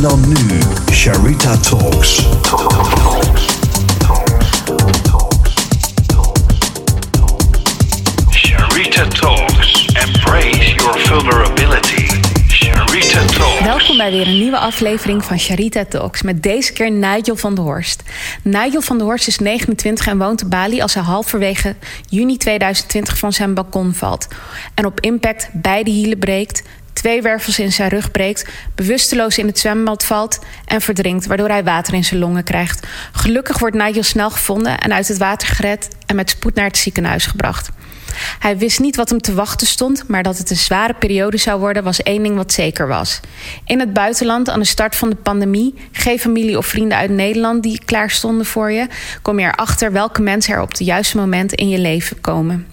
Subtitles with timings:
[0.00, 0.58] En dan nu,
[0.92, 2.26] Sharita Talks.
[8.30, 9.86] Sharita Talks.
[9.86, 12.06] Embrace your vulnerability.
[12.48, 13.60] Sharita Talks.
[13.64, 16.22] Welkom bij weer een nieuwe aflevering van Sharita Talks.
[16.22, 18.02] Met deze keer Nigel van der Horst.
[18.42, 21.74] Nigel van der Horst is 29 en woont op Bali als hij halverwege
[22.08, 24.28] juni 2020 van zijn balkon valt.
[24.74, 26.62] En op impact beide hielen breekt,
[27.00, 31.64] twee wervels in zijn rug breekt, bewusteloos in het zwembad valt en verdrinkt, waardoor hij
[31.64, 32.86] water in zijn longen krijgt.
[33.12, 36.76] Gelukkig wordt Nigel snel gevonden en uit het water gered en met spoed naar het
[36.76, 37.70] ziekenhuis gebracht.
[38.38, 41.60] Hij wist niet wat hem te wachten stond, maar dat het een zware periode zou
[41.60, 43.20] worden was één ding wat zeker was.
[43.64, 47.62] In het buitenland, aan de start van de pandemie, geen familie of vrienden uit Nederland
[47.62, 48.86] die klaar stonden voor je,
[49.22, 52.66] kom je erachter welke mensen er op het juiste moment in je leven komen.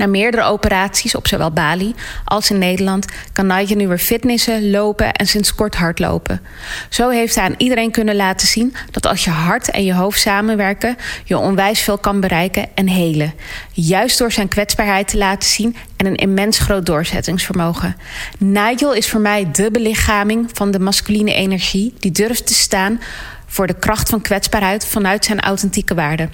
[0.00, 5.12] Na meerdere operaties op zowel Bali als in Nederland kan Nigel nu weer fitnessen, lopen
[5.12, 6.40] en sinds kort hardlopen.
[6.88, 10.20] Zo heeft hij aan iedereen kunnen laten zien dat als je hart en je hoofd
[10.20, 13.34] samenwerken, je onwijs veel kan bereiken en helen.
[13.72, 17.96] Juist door zijn kwetsbaarheid te laten zien en een immens groot doorzettingsvermogen.
[18.38, 23.00] Nigel is voor mij de belichaming van de masculine energie die durft te staan
[23.46, 26.28] voor de kracht van kwetsbaarheid vanuit zijn authentieke waarde.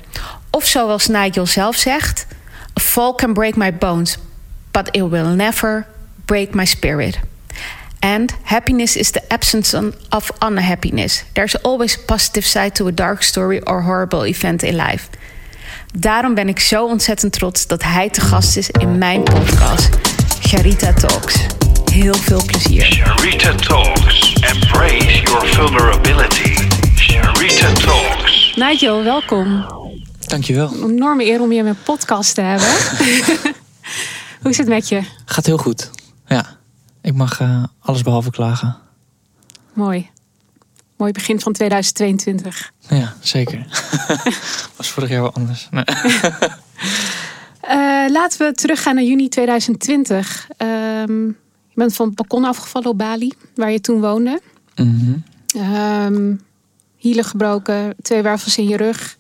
[0.51, 2.27] Of zoals Nigel zelf zegt.
[2.77, 4.19] A fall can break my bones,
[4.73, 5.87] but it will never
[6.27, 7.19] break my spirit.
[8.01, 9.75] And happiness is the absence
[10.11, 11.25] of unhappiness.
[11.35, 15.09] There's always a positive side to a dark story or horrible event in life.
[15.99, 19.89] Daarom ben ik zo ontzettend trots dat hij te gast is in mijn podcast,
[20.47, 21.47] Sharita Talks.
[21.93, 22.85] Heel veel plezier.
[22.85, 24.33] Sharita Talks.
[24.33, 26.55] Embrace your vulnerability.
[26.97, 28.53] Sharita Talks.
[28.57, 29.65] Nigel, welkom.
[30.27, 30.73] Dankjewel.
[30.73, 32.69] Een enorme eer om je in mijn podcast te hebben.
[34.43, 35.03] Hoe is het met je?
[35.25, 35.91] Gaat heel goed.
[36.27, 36.57] Ja,
[37.03, 38.77] ik mag uh, alles behalve klagen.
[39.73, 40.11] Mooi.
[40.97, 42.73] Mooi begin van 2022.
[42.89, 43.67] Ja, zeker.
[44.77, 45.69] Was vorig jaar wel anders.
[45.71, 45.85] Nee.
[47.69, 50.49] uh, laten we teruggaan naar juni 2020.
[50.59, 51.27] Um,
[51.69, 54.41] je bent van het balkon afgevallen op Bali, waar je toen woonde.
[54.75, 55.23] Mm
[55.55, 56.15] -hmm.
[56.17, 56.41] um,
[56.97, 59.17] hielen gebroken, twee wervels in je rug.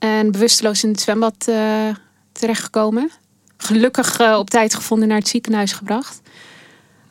[0.00, 1.94] En bewusteloos in het zwembad uh,
[2.32, 3.10] terechtgekomen.
[3.56, 6.20] Gelukkig uh, op tijd gevonden naar het ziekenhuis gebracht.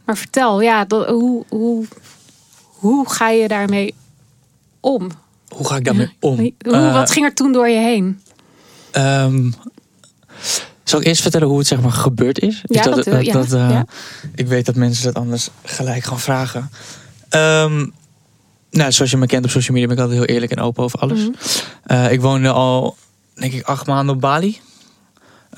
[0.05, 1.85] Maar vertel, ja, dat, hoe, hoe,
[2.61, 3.95] hoe ga je daarmee
[4.79, 5.09] om?
[5.47, 6.35] Hoe ga ik daarmee om?
[6.35, 8.21] Hoe, uh, wat ging er toen door je heen?
[8.93, 9.53] Um,
[10.83, 12.61] zal ik eerst vertellen hoe het zeg maar gebeurd is?
[12.65, 13.85] Ja, dat, dat, dat, ja, dat ja.
[14.35, 16.69] Ik weet dat mensen dat anders gelijk gaan vragen.
[17.29, 17.93] Um,
[18.71, 20.83] nou, zoals je me kent op social media ben ik altijd heel eerlijk en open
[20.83, 21.19] over alles.
[21.19, 21.31] Mhm.
[21.87, 22.97] Uh, ik woonde al,
[23.33, 24.59] denk ik, acht maanden op Bali.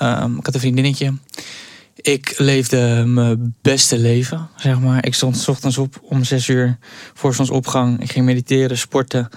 [0.01, 1.13] Um, ik had een vriendinnetje.
[1.95, 5.05] Ik leefde mijn beste leven, zeg maar.
[5.05, 6.77] Ik stond 's ochtends op om zes uur
[7.13, 8.01] voor zonsopgang.
[8.01, 9.29] Ik ging mediteren, sporten,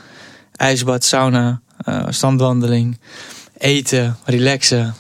[0.57, 2.99] ijsbad, sauna, uh, standwandeling,
[3.59, 4.95] eten, relaxen.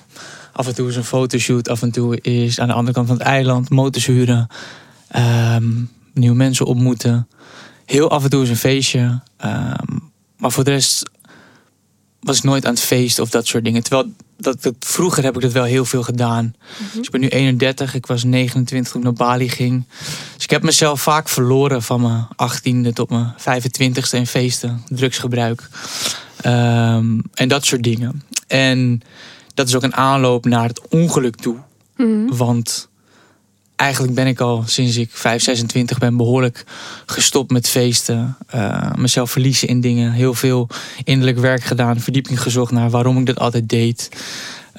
[0.52, 3.16] Af en toe is een fotoshoot, af en toe is aan de andere kant van
[3.16, 4.46] het eiland motors huren.
[5.16, 7.28] Um, nieuwe mensen ontmoeten
[7.84, 9.20] heel af en toe is een feestje.
[9.44, 11.10] Um, maar voor de rest
[12.20, 13.82] was ik nooit aan het feesten of dat soort dingen.
[13.82, 16.54] Terwijl dat, dat, vroeger heb ik dat wel heel veel gedaan.
[16.78, 16.96] Mhm.
[16.96, 19.84] Dus ik ben nu 31, ik was 29 toen ik naar Bali ging.
[20.34, 25.68] Dus ik heb mezelf vaak verloren van mijn 18e tot mijn 25e in feesten, drugsgebruik.
[26.46, 28.22] Um, en dat soort dingen.
[28.46, 29.00] En
[29.54, 31.56] dat is ook een aanloop naar het ongeluk toe.
[31.96, 32.36] Mhm.
[32.36, 32.88] Want
[33.76, 36.64] eigenlijk ben ik al sinds ik 5, 26 ben behoorlijk
[37.06, 38.36] gestopt met feesten.
[38.54, 40.12] Uh, mezelf verliezen in dingen.
[40.12, 40.68] Heel veel
[41.04, 42.00] innerlijk werk gedaan.
[42.00, 44.08] Verdieping gezocht naar waarom ik dat altijd deed.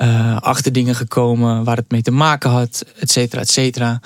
[0.01, 2.85] Uh, achter dingen gekomen waar het mee te maken had.
[2.99, 3.99] Et cetera, et cetera.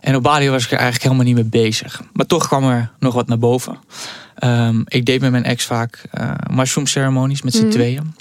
[0.00, 2.02] En op Bali was ik er eigenlijk helemaal niet mee bezig.
[2.12, 3.78] Maar toch kwam er nog wat naar boven.
[4.44, 7.70] Um, ik deed met mijn ex vaak uh, mushroom ceremonies met z'n Mhm.
[7.70, 8.14] tweeën.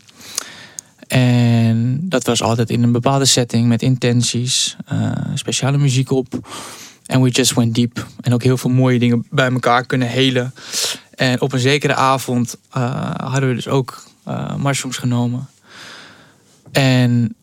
[1.07, 6.47] En dat was altijd in een bepaalde setting met intenties, uh, speciale muziek op.
[7.05, 8.07] En we just went deep.
[8.21, 10.53] En ook heel veel mooie dingen bij elkaar kunnen helen.
[11.15, 15.47] En op een zekere avond uh, hadden we dus ook uh, mushrooms genomen.
[16.71, 17.35] En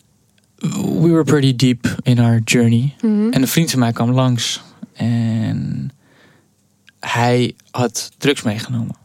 [0.57, 2.95] we were pretty deep in our journey.
[3.01, 3.31] Mhm.
[3.31, 4.61] En een vriend van mij kwam langs.
[4.93, 5.91] En
[7.01, 8.97] hij had drugs meegenomen.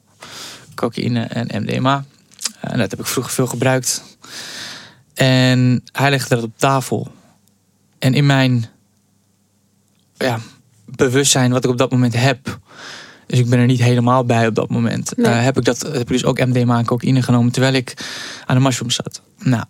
[0.76, 2.06] Cocaïne en MDMA.
[2.60, 4.17] En dat heb ik vroeger veel gebruikt.
[5.14, 7.12] En hij legde dat op tafel.
[8.00, 8.66] En in mijn
[10.18, 10.40] ja,
[10.86, 12.60] bewustzijn, wat ik op dat moment heb.
[13.26, 15.14] Dus ik ben er niet helemaal bij op dat moment.
[15.16, 15.26] Nee.
[15.26, 17.94] eh, heb, ik dat, heb ik dus ook MDMA en cocaïne genomen terwijl ik
[18.46, 19.22] aan de mushroom zat.
[19.40, 19.64] Nou,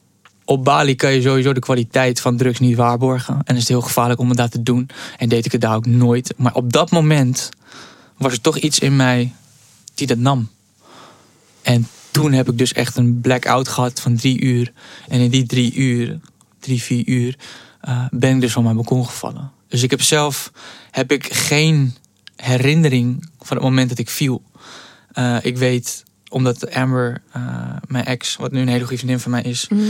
[0.46, 3.40] op Bali kan je sowieso de kwaliteit van drugs niet waarborgen.
[3.44, 4.90] En is het heel gevaarlijk om het daar te doen.
[5.18, 6.34] En deed ik het daar ook nooit.
[6.38, 7.50] Maar op dat moment
[8.18, 9.34] was er toch iets in mij
[9.94, 10.50] die dat nam.
[11.62, 11.88] En
[12.18, 14.72] toen heb ik dus echt een blackout gehad van drie uur.
[15.08, 16.20] En in die drie uur,
[16.60, 17.38] drie, vier uur,
[17.82, 19.52] eh, ben ik dus van mijn balkon gevallen.
[19.68, 20.52] Dus ik heb zelf
[20.92, 21.96] heb ik geen
[22.36, 24.44] herinnering van het moment dat ik viel.
[25.12, 29.32] Eh, ik weet, omdat Amber, eh, mijn ex, wat nu een hele goede vriendin van
[29.32, 29.82] mij is, Mhm.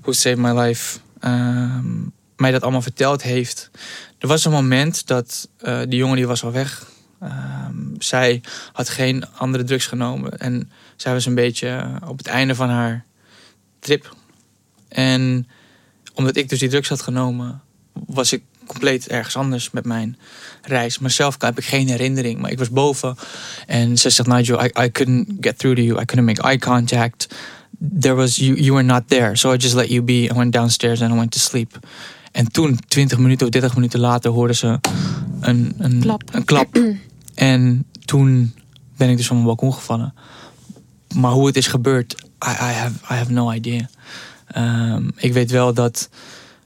[0.00, 1.92] Who Saved My Life, ehm,
[2.36, 3.70] mij dat allemaal verteld heeft.
[4.18, 5.48] Er was een moment dat
[5.88, 6.86] die jongen die was al weg.
[7.20, 8.42] Ehm, zij
[8.72, 10.38] had geen andere drugs genomen.
[10.38, 10.70] En
[11.04, 13.04] zij was een beetje eh, op het einde van haar
[13.78, 14.16] trip.
[14.88, 15.48] En
[16.14, 17.62] omdat ik dus die drugs had genomen,
[17.92, 20.18] was ik compleet ergens anders met mijn
[20.62, 20.98] reis.
[20.98, 22.40] Maar zelf heb ik geen herinnering.
[22.40, 23.16] Maar ik was boven
[23.66, 26.00] en ze zegt, Nigel, I, I couldn't get through to you.
[26.00, 27.34] I couldn't make eye contact.
[28.00, 29.36] There was, you, you were not there.
[29.36, 30.28] So I just let you be.
[30.32, 31.78] I went downstairs and I went to sleep.
[32.32, 34.80] En toen, 20 minuten of 30 minuten later, hoorden ze
[35.40, 36.22] een, een Klap.
[36.32, 36.78] Een klap.
[37.34, 38.54] en toen
[38.96, 40.14] ben ik dus van mijn balkon gevallen.
[41.14, 43.88] Maar hoe het is gebeurd, I, I, have, I have no idea.
[44.46, 46.08] Ehm, ik weet wel dat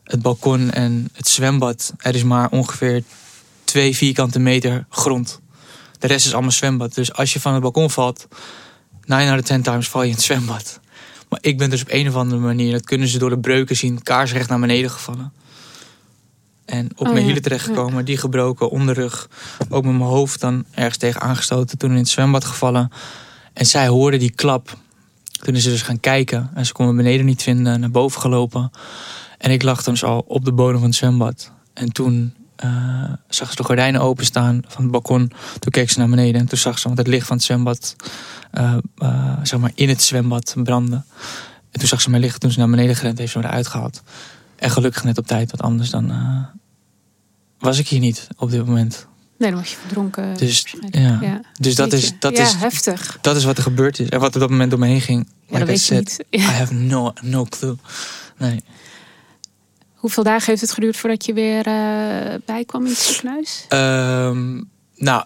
[0.04, 3.02] het balkon en het zwembad, er is maar ongeveer
[3.64, 5.40] twee vierkante meter grond.
[5.98, 6.94] De rest is allemaal zwembad.
[6.94, 8.26] Dus als je van het balkon valt,
[9.04, 10.80] 9 out of 10 times val je in het zwembad.
[11.28, 13.76] Maar ik ben dus op een of andere manier, dat kunnen ze door de breuken
[13.76, 15.32] zien, kaarsrecht naar beneden gevallen.
[16.64, 19.28] En op Oh, mijn hielen terechtgekomen, die gebroken, onderrug.
[19.68, 22.92] Ook met mijn hoofd dan ergens tegen aangestoten, toen in het zwembad gevallen.
[23.58, 24.76] En zij hoorden die klap.
[25.40, 26.50] Toen ze dus gaan kijken.
[26.54, 28.70] En ze kon me beneden niet vinden, naar boven gelopen.
[29.38, 31.52] En ik lag dus al op de bodem van het zwembad.
[31.72, 35.32] En toen eh, zag ze de gordijnen openstaan van het balkon.
[35.58, 37.96] Toen keek ze naar beneden en toen zag ze want het licht van het zwembad,
[38.50, 38.76] eh,
[39.42, 41.04] zeg maar in het zwembad branden.
[41.70, 43.66] En toen zag ze mij liggen toen ze naar beneden gerend heeft, ze me eruit
[43.66, 44.02] gehaald.
[44.56, 46.12] En gelukkig net op tijd, want anders dan
[47.58, 49.07] was ik hier niet op dit moment.
[49.38, 50.36] Nee, dan was je verdronken.
[50.36, 51.40] Dus, ja.
[51.60, 53.18] Dus dat is, dat, ja, is, heftig.
[53.20, 54.08] dat is wat er gebeurd is.
[54.08, 55.28] En wat er op dat moment door me heen ging.
[55.46, 56.40] Ja, dat Like I said, niet.
[56.40, 57.76] I have no, no clue.
[58.36, 58.62] Nee.
[59.94, 63.64] Hoeveel dagen heeft het geduurd voordat je weer eh bijkwam in het ziekenhuis?
[63.68, 64.62] Ehm,
[64.96, 65.24] nou,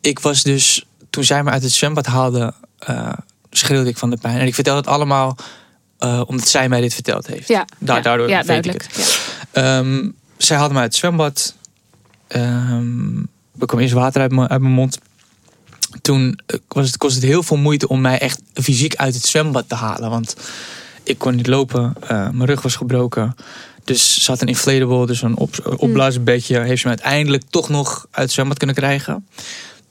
[0.00, 0.84] ik was dus...
[1.10, 3.12] Toen zij me uit het zwembad haalden, eh,
[3.50, 4.38] schreeuwde ik van de pijn.
[4.38, 5.36] En ik vertel het allemaal
[5.98, 7.48] eh, omdat zij mij dit verteld heeft.
[7.48, 8.82] Ja, Da- ja, daardoor ja, weet duidelijk.
[8.84, 9.20] ik het.
[9.52, 11.54] Ehm, zij haalde me uit het zwembad.
[12.28, 13.22] Ehm
[13.58, 14.98] er kwam eerst water uit mijn, uit mijn mond.
[16.02, 19.26] Toen eh, was het, kost het heel veel moeite om mij echt fysiek uit het
[19.26, 20.10] zwembad te halen.
[20.10, 20.36] Want
[21.02, 21.94] ik kon niet lopen.
[22.00, 23.34] eh, mijn rug was gebroken.
[23.84, 26.60] Dus ze had een inflatable, dus een op, opblaasbedje.
[26.60, 29.26] Heeft ze me uiteindelijk toch nog uit het zwembad kunnen krijgen.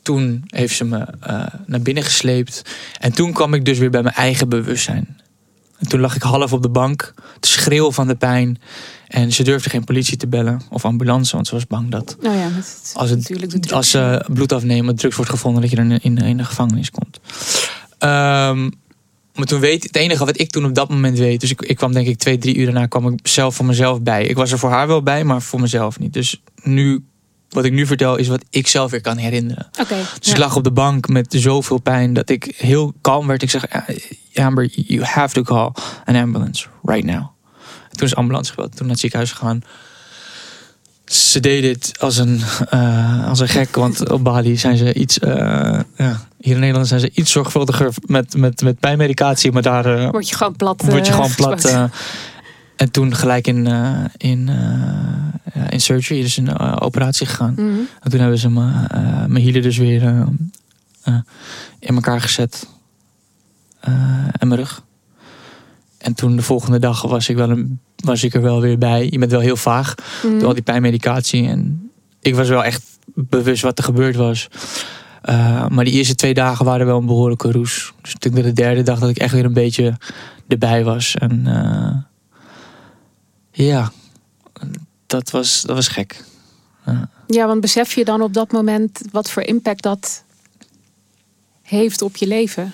[0.01, 2.61] Toen heeft ze me eh, naar binnen gesleept.
[2.99, 5.17] En toen kwam ik dus weer bij mijn eigen bewustzijn.
[5.83, 8.61] En toen lag ik half op de bank, te schreeuwen van de pijn.
[9.07, 12.37] En ze durfde geen politie te bellen of ambulance, want ze was bang dat Nou
[12.37, 12.49] ja,
[12.93, 16.43] als, het, als ze bloed afnemen, drugs wordt gevonden, dat je dan in, in de
[16.43, 17.19] gevangenis komt.
[17.97, 18.69] Ehm,
[19.35, 21.41] maar toen weet het enige wat ik toen op dat moment weet.
[21.41, 24.01] Dus ik, ik kwam denk ik twee, drie uur daarna kwam ik zelf voor mezelf
[24.01, 24.25] bij.
[24.25, 26.13] Ik was er voor haar wel bij, maar voor mezelf niet.
[26.13, 27.03] Dus nu,
[27.53, 29.67] wat ik nu vertel, is wat ik zelf weer kan herinneren.
[29.81, 29.95] Oké.
[30.19, 33.41] Dus ik lag op de bank met zoveel pijn dat ik heel kalm werd.
[33.41, 33.65] Ik zeg,
[34.29, 35.71] "Ja, Amber, you have to call
[36.05, 37.23] an ambulance right now.
[37.91, 39.61] Toen is de ambulance gebeld, toen naar het ziekenhuis gegaan.
[41.05, 45.19] Ze deed dit als een, eh, als een gek, want op Bali zijn ze iets,
[45.19, 49.85] eh, ja, hier in Nederland zijn ze iets zorgvuldiger met, met, met pijnmedicatie, maar daar
[49.85, 50.81] eh, Word je gewoon plat.
[50.85, 51.75] word je gewoon plat.
[52.75, 57.53] En toen gelijk in, eh, in, eh, in surgery, dus in eh, operatie gegaan.
[57.53, 57.79] Mhm.
[58.01, 58.71] En toen hebben ze me,
[59.27, 60.01] mijn hielen dus weer
[61.79, 62.67] in elkaar gezet.
[64.31, 64.83] En mijn rug.
[65.97, 69.07] En toen de volgende dag was ik, wel een, was ik er wel weer bij.
[69.09, 70.39] Je bent wel heel vaag Mhm.
[70.39, 71.47] door al die pijnmedicatie.
[71.47, 74.47] En ik was wel echt bewust wat er gebeurd was.
[75.69, 77.93] Maar die eerste twee dagen waren wel een behoorlijke roes.
[78.01, 79.97] Dus ik denk dat de derde dag dat ik echt weer een beetje
[80.47, 81.15] erbij was.
[81.15, 81.45] En
[83.53, 83.91] ja,
[85.07, 86.23] dat was, dat was gek.
[87.27, 90.23] Ja, want besef je dan op dat moment wat voor impact dat
[91.61, 92.73] heeft op je leven?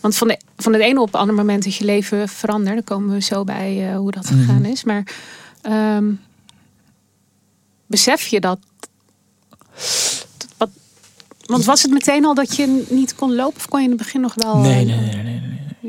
[0.00, 2.74] Want van, de, van het ene op het andere moment is je leven veranderd.
[2.74, 4.38] Dan komen we zo bij eh, hoe dat Mhm.
[4.40, 4.84] gegaan is.
[4.84, 5.06] Maar
[5.62, 6.12] ehm,
[7.86, 8.58] besef je dat?
[10.56, 10.68] Wat,
[11.46, 13.56] want was het meteen al dat je niet kon lopen?
[13.56, 14.56] Of kon je in het begin nog wel...
[14.56, 15.22] Nee, nee, nee,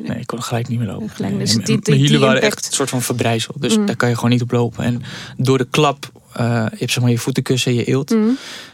[0.03, 1.09] nee, ik kon gelijk niet meer lopen.
[1.09, 3.61] Gelijk, dus nee, die- mijn- die- mijn hielen waren impact- echt een soort van verbrijzeld.
[3.61, 3.85] Dus Mm.
[3.85, 4.83] daar kan je gewoon niet op lopen.
[4.83, 5.01] En
[5.37, 8.09] door de klap, eh, je hebt zeg maar je voetenkussen, je eelt.
[8.09, 8.27] mhm.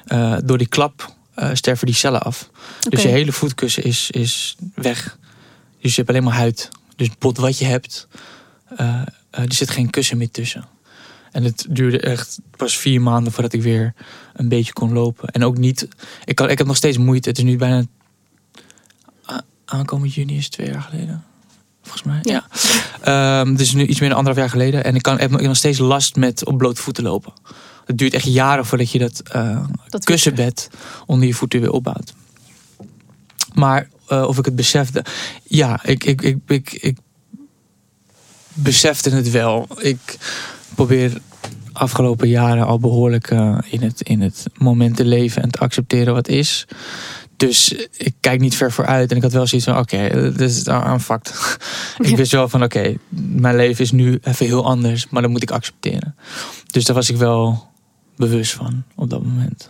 [0.05, 2.49] Eh, door die klap eh, sterven die cellen af.
[2.89, 5.17] Dus je hele voetkussen is, is weg.
[5.81, 6.69] Dus je hebt alleen maar huid.
[6.95, 8.07] Dus het bot wat je hebt,
[9.29, 10.65] er zit geen kussen meer tussen.
[11.31, 13.93] En het duurde echt pas vier maanden voordat ik weer
[14.33, 15.29] een beetje kon lopen.
[15.29, 15.87] En ook niet,
[16.25, 17.29] ik, kan, ik heb nog steeds moeite.
[17.29, 17.83] Het is nu bijna
[19.73, 21.23] aankomend juni is twee jaar geleden.
[21.81, 22.19] Volgens mij.
[22.21, 22.47] Ja.
[23.01, 24.83] Ehm, dus nu iets meer dan anderhalf jaar geleden.
[24.83, 27.33] En ik kan, heb nog- steeds last met op blote voeten lopen.
[27.85, 30.69] Het duurt echt jaren voordat je dat, eh, Dat kussenbed
[31.05, 32.13] onder je voeten weer opbouwt.
[33.53, 35.05] Maar eh, of ik het besefte.
[35.43, 36.97] Ja, ik, ik, ik, ik, ik
[38.53, 39.67] besefte het wel.
[39.77, 40.17] Ik
[40.75, 41.21] probeer
[41.73, 46.13] afgelopen jaren al behoorlijk eh, in, het, in het moment te leven en te accepteren
[46.13, 46.65] wat is.
[47.47, 49.11] Dus ik kijk niet ver vooruit.
[49.11, 51.57] En ik had wel zoiets van, oké, dit is een fact.
[51.97, 52.95] ik wist wel van, oké,
[53.35, 55.09] mijn leven is nu even heel anders.
[55.09, 56.15] Maar dat moet ik accepteren.
[56.71, 57.67] Dus daar was ik wel
[58.15, 59.69] bewust van op dat moment.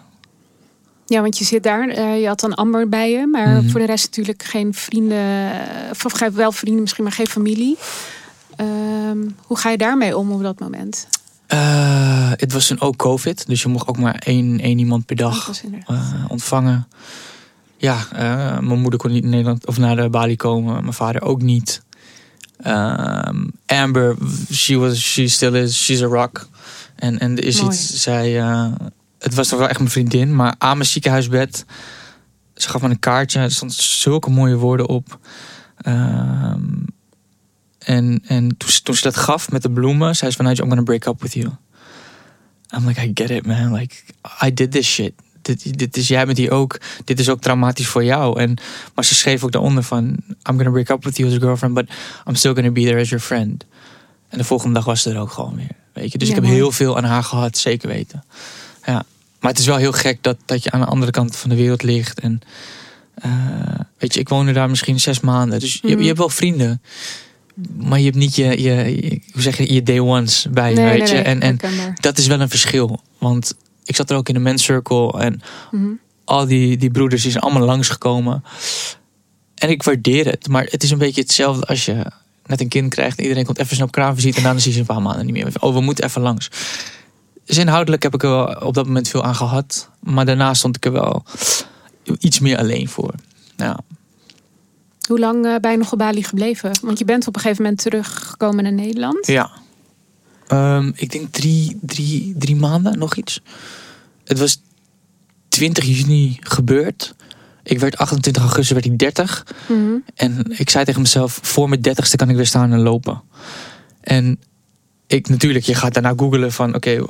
[1.06, 1.88] Ja, want je zit daar.
[1.88, 3.28] eh, je had dan Amber bij je.
[3.28, 3.70] Maar Mhm.
[3.70, 5.52] voor de rest natuurlijk geen vrienden.
[5.52, 7.78] eh, Of wel vrienden misschien, maar geen familie.
[8.56, 11.08] Ehm, hoe ga je daarmee om op dat moment?
[11.48, 13.48] Eh, het was toen ook COVID.
[13.48, 15.52] Dus je mocht ook maar één, één iemand per dag
[15.86, 16.88] eh, ontvangen.
[17.84, 20.82] Ja, eh, mijn moeder kon niet in Nederland of naar de Bali komen.
[20.82, 21.82] Mijn vader ook niet.
[22.58, 24.16] Ehm, Amber,
[24.52, 26.48] she was, she still is, she's a rock.
[26.96, 27.74] En, en er is Mooi.
[27.74, 28.72] iets, zij, eh,
[29.20, 31.66] het was toch wel echt mijn vriendin, maar aan mijn ziekenhuisbed,
[32.56, 35.20] ze gaf me een kaartje, er stonden zulke mooie woorden op.
[35.78, 36.62] Ehm,
[37.80, 40.56] en en toen, ze- toen ze dat gaf met de bloemen, zei ze van, I'm
[40.58, 41.50] gonna break up with you.
[42.78, 43.74] I'm like, I get it, man.
[43.74, 43.96] Like,
[44.46, 45.14] I did this shit.
[45.44, 46.80] Dit, dit is, jij bent hier ook.
[47.06, 48.40] Dit is ook traumatisch voor jou.
[48.40, 48.54] En,
[48.96, 50.04] maar ze schreef ook daaronder van...
[50.04, 51.74] I'm gonna break up with you as a girlfriend...
[51.74, 51.90] but
[52.28, 53.66] I'm still gonna be there as your friend.
[54.30, 55.68] En de volgende dag was ze er ook gewoon weer.
[55.94, 56.18] Weet je?
[56.18, 58.24] Dus Ja, ik heb heel veel aan haar gehad, zeker weten.
[58.86, 59.04] Ja.
[59.40, 61.56] Maar het is wel heel gek dat, dat je aan de andere kant van de
[61.56, 62.20] wereld ligt.
[62.20, 62.42] En
[63.16, 63.32] eh,
[63.98, 65.60] weet je, ik woonde daar misschien zes maanden.
[65.60, 66.00] Dus je, Mhm.
[66.00, 66.82] je hebt wel vrienden.
[67.78, 70.76] Maar je hebt niet je, je, je- hoe zeg je, je day ones bij je,
[70.76, 71.14] Nee, weet nee, je.
[71.14, 71.60] nee, en, en
[72.02, 73.02] dat is wel een verschil.
[73.18, 75.92] Want ik zat er ook in de men's circle en Mhm.
[76.26, 78.44] al die, die broeders die zijn allemaal langsgekomen.
[79.56, 80.48] En ik waardeer het.
[80.48, 82.06] Maar het is een beetje hetzelfde als je
[82.46, 83.18] net een kind krijgt.
[83.18, 85.34] En iedereen komt even snel op kraamvisite en zie je ze een paar maanden niet
[85.36, 85.52] meer.
[85.60, 86.50] Oh, we moeten even langs.
[87.46, 89.90] Dus inhoudelijk heb ik er wel op dat moment veel aan gehad.
[90.00, 91.24] Maar daarna stond ik er wel
[92.20, 93.14] iets meer alleen voor.
[93.58, 93.80] Ja.
[95.08, 96.72] Hoe lang eh, ben je nog op Bali gebleven?
[96.82, 99.28] Want je bent op een gegeven moment teruggekomen naar Nederland.
[99.28, 99.52] Ja.
[100.54, 103.42] Ehm, ik denk drie, drie, drie maanden, nog iets.
[104.24, 104.62] Het was
[105.50, 107.16] 20 juni gebeurd.
[107.64, 109.46] Ik werd 28 augustus werd ik 30.
[109.68, 109.94] Mhm.
[110.16, 113.22] En ik zei tegen mezelf, voor mijn 30ste kan ik weer staan en lopen.
[114.02, 114.40] En
[115.08, 117.06] ik natuurlijk, je gaat daarna googelen van oké,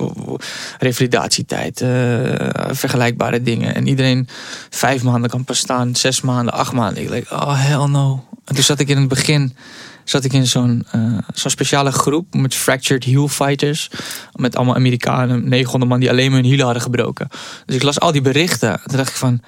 [0.78, 3.74] revalidatietijd, eh, vergelijkbare dingen.
[3.74, 4.28] En iedereen
[4.70, 7.02] vijf maanden kan pas staan, zes maanden, acht maanden.
[7.02, 8.24] Ik dacht, oh hell no.
[8.44, 9.56] En toen zat ik in het begin
[10.04, 13.90] zat ik in zo'n eh, zo'n speciale groep met fractured heel fighters.
[14.32, 17.28] Met allemaal Amerikanen, 900 man die alleen maar hun hielen hadden gebroken.
[17.66, 18.72] Dus ik las al die berichten.
[18.72, 19.40] En toen dacht ik van,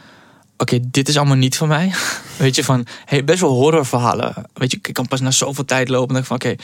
[0.56, 1.92] oké, dit is allemaal niet van mij.
[2.36, 4.34] Weet je, van hey, best wel horrorverhalen.
[4.54, 6.14] Weet je, ik kan pas na zoveel tijd lopen.
[6.14, 6.54] En ik van, oké,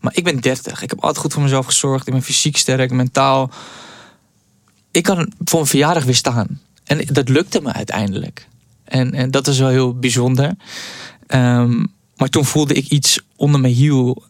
[0.00, 0.82] maar ik ben 30.
[0.82, 2.06] Ik heb altijd goed voor mezelf gezorgd.
[2.06, 3.50] Ik ben fysiek sterk, mentaal.
[4.90, 6.60] Ik kan voor een verjaardag weer staan.
[6.84, 8.48] En dat lukte me uiteindelijk.
[8.84, 10.54] En, en dat is wel heel bijzonder.
[11.26, 11.84] Ehm,
[12.20, 14.22] maar toen voelde ik iets onder mijn hiel.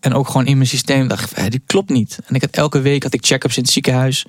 [0.00, 1.08] En ook gewoon in mijn systeem.
[1.08, 2.18] dacht ik, dit klopt niet.
[2.26, 4.24] En ik had elke week had ik check-ups in het ziekenhuis.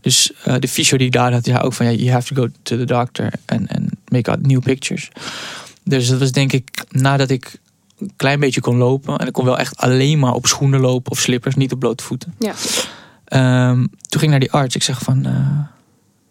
[0.00, 2.42] Dus eh, de fysio die ik daar had, ja, ook van ja, you have to
[2.42, 5.08] go to the doctor and, and make out new pictures.
[5.84, 7.58] Dus dat was denk ik nadat ik
[7.98, 9.16] een klein beetje kon lopen.
[9.18, 12.04] En ik kon wel echt alleen maar op schoenen lopen of slippers, niet op blote
[12.04, 12.34] voeten.
[12.38, 12.54] Ja.
[13.24, 14.74] Ehm, toen ging ik naar die arts.
[14.74, 15.26] Ik zeg van.
[15.26, 15.58] eh,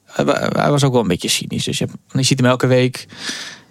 [0.06, 1.64] hij wa- hij was ook wel een beetje cynisch.
[1.64, 3.08] Dus je, hebt, je ziet hem elke week.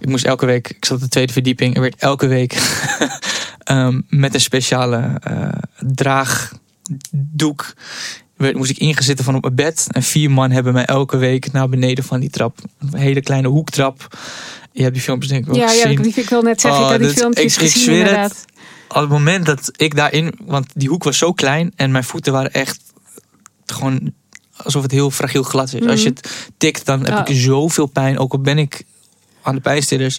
[0.01, 0.69] Ik moest elke week.
[0.71, 1.75] Ik zat op de tweede verdieping.
[1.75, 2.53] Er werd elke week
[3.65, 7.75] ehm, met een speciale eh, draagdoek.
[8.37, 9.87] werd- Moest ik ingezitten van op mijn bed.
[9.91, 12.59] En vier man hebben mij elke week naar beneden van die trap.
[12.79, 14.19] Een hele kleine hoektrap.
[14.73, 16.05] Je hebt die filmpjes denk ik wel Ja, ja gezien.
[16.05, 18.07] ik, ik wil net zeggen, Oh, ik heb die filmpjes ik- ik gezien zweer het.
[18.09, 18.45] inderdaad.
[18.89, 22.33] Op het moment dat ik daarin, want die hoek was zo klein en mijn voeten
[22.33, 22.81] waren echt
[23.67, 24.13] gewoon
[24.57, 25.87] alsof het heel fragiel glad is.
[25.87, 27.35] Als je het tikt, dan heb Oh.
[27.35, 28.19] ik zoveel pijn.
[28.19, 28.85] Ook al ben ik
[29.43, 30.19] aan de pijnstillers.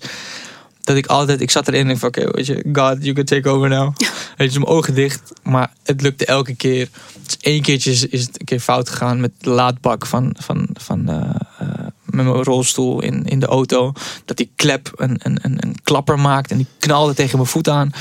[0.84, 3.26] Dat ik altijd, ik zat erin en ik van oké, weet je, God, you can
[3.26, 3.96] take over now.
[4.38, 5.22] Weet je, mijn ogen dicht.
[5.44, 6.90] Maar het lukte elke keer.
[7.24, 10.70] Dus één keertje is, is het een keer fout gegaan met de laadbak van, van,
[10.74, 13.94] van eh, eh, met mijn rolstoel in, in de auto.
[14.26, 17.70] Dat die klep een, een, een, een klapper maakt en die knalde tegen mijn voet
[17.70, 17.92] aan.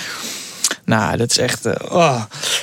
[0.85, 1.67] Nou, dat is echt.
[1.67, 2.23] eh, oh.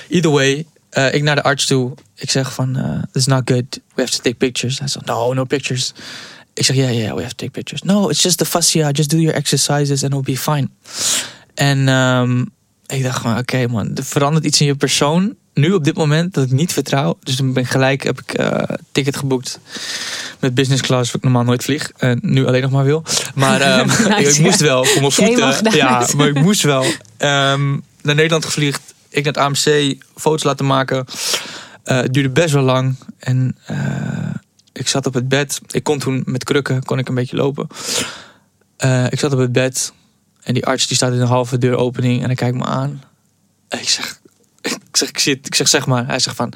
[0.10, 0.66] Either way,
[1.12, 1.94] ik naar de arts toe.
[2.16, 2.74] Ik zeg van,
[3.12, 3.80] this is not good.
[3.96, 4.80] We have to take pictures.
[4.80, 5.94] Hij zegt, no, no pictures.
[6.58, 7.82] Ik zeg, ja, yeah, yeah, we have to take pictures.
[7.82, 8.92] No, it's just the fascia.
[8.92, 10.68] Just do your exercises and it'll be fine.
[11.54, 12.46] En ehm,
[12.88, 15.36] ik dacht van, oké man, er verandert iets in je persoon.
[15.54, 17.18] Nu op dit moment dat ik niet vertrouw.
[17.24, 19.60] Dus toen ben ik gelijk, heb ik eh ticket geboekt
[20.40, 21.92] met business class, wat ik normaal nooit vlieg.
[21.98, 23.04] En nu alleen nog maar wil.
[23.36, 24.66] Maar ehm, Nice, ik moest ja.
[24.66, 25.76] wel voor mijn voeten.
[25.76, 26.86] Ja, maar ik moest wel.
[27.18, 27.70] Ehm,
[28.02, 28.82] naar Nederland gevliegd.
[29.10, 31.06] Ik naar het AMC, foto's laten maken.
[31.84, 32.96] Eh, het duurde best wel lang.
[33.20, 33.78] En eh,
[34.78, 35.62] ik zat op het bed.
[35.72, 37.68] Ik kon toen met krukken kon ik een beetje lopen.
[38.78, 39.94] Eh, ik zat op het bed.
[40.44, 42.20] En die arts die staat in een halve deuropening.
[42.20, 43.04] En hij kijkt me aan.
[43.68, 44.20] En ik zeg,
[44.62, 46.08] ik zeg, ik zit, ik zeg, zeg maar.
[46.08, 46.54] Hij zegt van,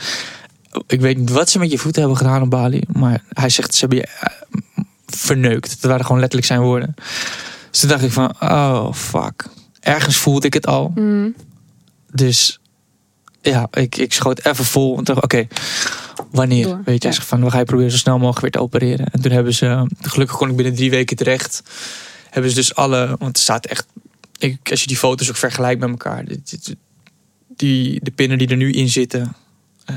[0.88, 2.84] ik weet niet wat ze met je voeten hebben gedaan op Bali.
[2.88, 5.82] Maar hij zegt, ze hebben je eh, verneukt.
[5.82, 6.96] Dat waren gewoon letterlijk zijn woorden.
[7.70, 9.46] Dus toen dacht ik van, oh fuck.
[9.80, 10.92] Ergens voelde ik het al.
[10.96, 11.36] Mm.
[12.12, 12.60] Dus
[13.42, 14.98] ja, ik, ik schoot even vol.
[14.98, 15.48] En dacht, oké,
[16.32, 16.64] wanneer?
[16.66, 17.16] Door, Weet je, ja.
[17.16, 19.06] van, we gaan je proberen zo snel mogelijk weer te opereren.
[19.12, 21.64] En toen hebben ze, gelukkig kon ik binnen drie weken terecht.
[22.30, 23.86] Hebben ze dus alle, want er staat echt,
[24.38, 26.26] ik, als je die foto's ook vergelijkt met elkaar.
[26.26, 26.76] dit-
[27.56, 29.36] Die, de pinnen die er nu in zitten,
[29.86, 29.96] eh,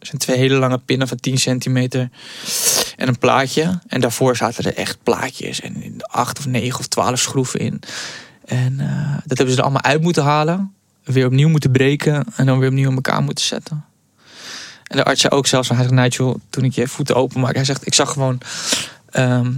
[0.00, 2.08] zijn twee hele lange pinnen van 10 centimeter
[2.96, 3.80] en een plaatje.
[3.86, 7.80] En daarvoor zaten er echt plaatjes en acht of negen of twaalf schroeven in.
[8.44, 10.72] En eh, dat hebben ze er allemaal uit moeten halen.
[11.04, 13.84] Weer opnieuw moeten breken en dan weer opnieuw in elkaar moeten zetten.
[14.92, 17.64] En de arts zei ook zelfs, hij zegt, Nigel, toen ik je voeten openmaakte, hij
[17.66, 18.38] zegt, ik zag gewoon,
[19.10, 19.52] ehm,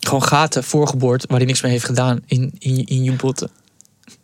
[0.00, 3.50] gewoon gaten voorgeboord waar hij niks mee heeft gedaan in, in, je- in je botten.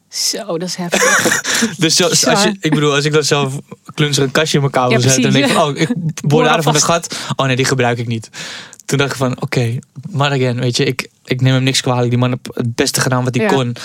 [0.09, 1.43] Zo, dat is heftig.
[1.79, 3.59] Dus als je, ik bedoel, als ik dan zelf
[3.95, 5.91] klunzig een kastje in wil Ja, zetten, dan denk ik van, oh, ik
[6.29, 6.85] boor daar van alvast.
[6.85, 7.17] gat.
[7.37, 8.31] Oh nee, die gebruik ik niet.
[8.85, 9.79] Toen dacht ik van, oké,
[10.11, 12.09] maar again, weet je, ik, ik neem hem niks kwalijk.
[12.11, 13.51] Die man heeft het beste gedaan wat hij Ja.
[13.53, 13.77] kon.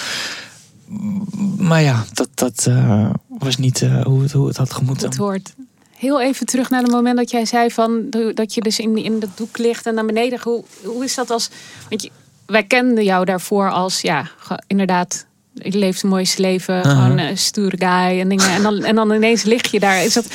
[1.57, 5.09] Maar ja, dat, dat eh, was niet eh, hoe, het, hoe het had gemoeten.
[5.09, 5.53] Dat hoort.
[5.97, 9.19] Heel even terug naar het moment dat jij zei van dat je dus in, in
[9.19, 10.39] de doek ligt en naar beneden.
[10.43, 11.49] Hoe, hoe is dat als.
[11.89, 12.09] Want je,
[12.45, 15.25] wij kenden jou daarvoor als ja, ge- inderdaad.
[15.53, 18.49] Je leeft het mooiste leven, gewoon een stoere guy en dingen.
[18.49, 20.03] En dan, en dan ineens lig je daar.
[20.03, 20.27] Is dat,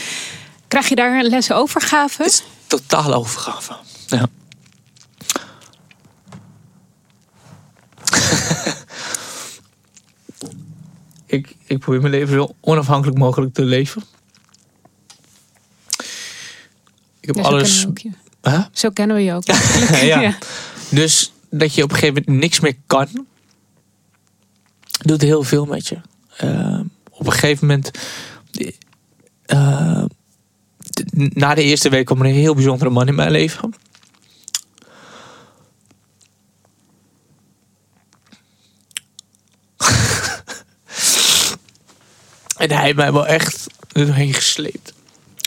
[0.69, 2.23] krijg je daar een les overgave?
[2.23, 3.73] Het is totaal overgave.
[4.07, 4.27] Ja.
[11.27, 14.03] ik, ik probeer mijn leven zo onafhankelijk mogelijk te leven.
[17.21, 17.87] Ik heb Ja, zo, alles.
[17.95, 18.19] kennen.
[18.43, 18.65] Huh?
[18.73, 19.45] zo kennen we je ook.
[20.03, 20.21] ja.
[20.21, 20.39] Ja.
[20.91, 23.27] Dus dat je op een gegeven moment niks meer kan,
[24.91, 25.97] doet heel veel met je.
[26.37, 26.81] Eh,
[27.11, 27.91] op een gegeven moment,
[29.47, 30.05] eh,
[31.15, 33.75] na de eerste week kwam er een heel bijzondere man in mijn leven.
[42.57, 44.93] en hij heeft mij wel echt doorheen gesleept.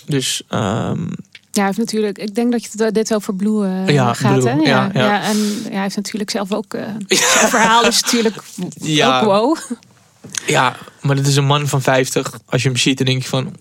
[0.06, 1.08] Dus ehm,
[1.56, 2.18] Ja, hij heeft natuurlijk.
[2.18, 4.56] Ik denk dat je het dit over Blue eh, Ja, gaat, Blue, hè?
[4.58, 5.22] ja, ja.
[5.24, 6.74] en ja, hij heeft natuurlijk zelf ook.
[6.74, 8.36] eh Zijn verhaal is natuurlijk
[8.74, 9.20] Ja.
[9.20, 9.58] ook wow.
[10.48, 12.32] Ja, maar dit is een man van 50.
[12.46, 13.56] Als je hem ziet, dan denk je van...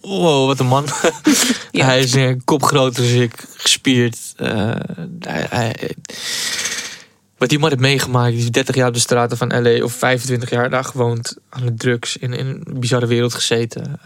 [0.00, 0.84] Wow, wat een man.
[1.72, 4.18] Hij is een kop groter dan ik, gespierd.
[4.36, 4.70] Eh,
[5.20, 5.94] hij, hij-
[7.38, 9.92] wat die man heeft meegemaakt, die is 30 jaar op de straten van LA of
[9.92, 14.00] 25 jaar daar gewoond aan de drugs, in, in een bizarre wereld gezeten.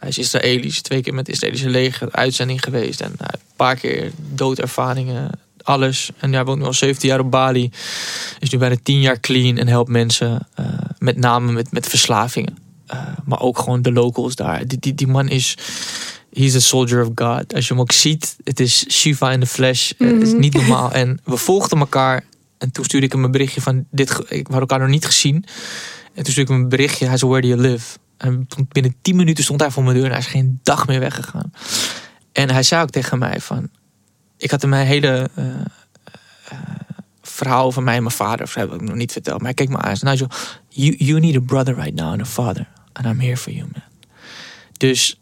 [0.00, 3.76] Hij is Israëlisch, twee keer met het Israëlische leger uitzending geweest en heeft een paar
[3.76, 5.30] keer doodervaringen,
[5.62, 6.10] alles.
[6.18, 7.70] En hij woont nu al 17 jaar op Bali,
[8.38, 10.66] is nu bijna 10 jaar clean en helpt mensen, eh,
[10.98, 12.56] met name met, met verslavingen.
[12.86, 14.66] Eh, maar ook gewoon de locals daar.
[14.66, 15.56] Die, die, die man is.
[16.32, 17.54] He's a soldier of God.
[17.54, 19.92] Als je hem ook ziet, het is Shiva in de flesh.
[19.98, 20.92] Het is niet normaal.
[20.92, 22.24] En we volgden elkaar.
[22.58, 24.10] En toen stuurde ik hem een berichtje van dit.
[24.10, 25.44] Ik we hadden elkaar nog niet gezien.
[26.14, 27.06] En toen stuurde ik hem een berichtje.
[27.06, 27.98] Hij zei, where do you live?
[28.20, 30.04] En binnen 10 minuten stond hij voor mijn deur.
[30.04, 31.52] En hij is geen dag meer weggegaan.
[32.32, 33.68] En hij zei ook tegen mij van.
[34.36, 35.46] Ik had hem mijn hele eh,
[36.44, 36.58] eh,
[37.22, 38.44] verhaal over mij en mijn vader.
[38.44, 39.36] Of heb ik nog niet verteld.
[39.36, 39.86] Maar hij keek me aan.
[39.86, 40.28] Hij zei, Nigel,
[40.68, 42.68] you, you need a brother right now and a father.
[42.92, 43.82] And I'm here for you, man.
[44.72, 45.20] Dus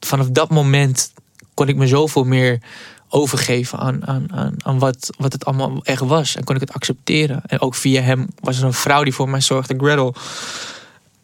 [0.00, 1.12] vanaf dat moment
[1.54, 2.60] kon ik me zoveel meer
[3.08, 6.36] overgeven aan, aan, aan, aan wat, wat het allemaal echt was.
[6.36, 7.42] En kon ik het accepteren.
[7.46, 10.14] En ook via hem was er een vrouw die voor mij zorgde, Gretel.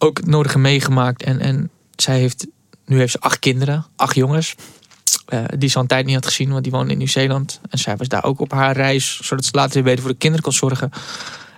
[0.02, 1.22] Ook het nodige meegemaakt.
[1.22, 2.46] En, en zij heeft,
[2.86, 4.54] nu heeft ze acht kinderen, acht jongens.
[5.26, 7.60] eh, die ze al een tijd niet had gezien, want die woonde in Nieuw-Zeeland.
[7.70, 10.18] En zij was daar ook op haar reis, zodat ze later weer beter voor de
[10.18, 10.90] kinderen kon zorgen.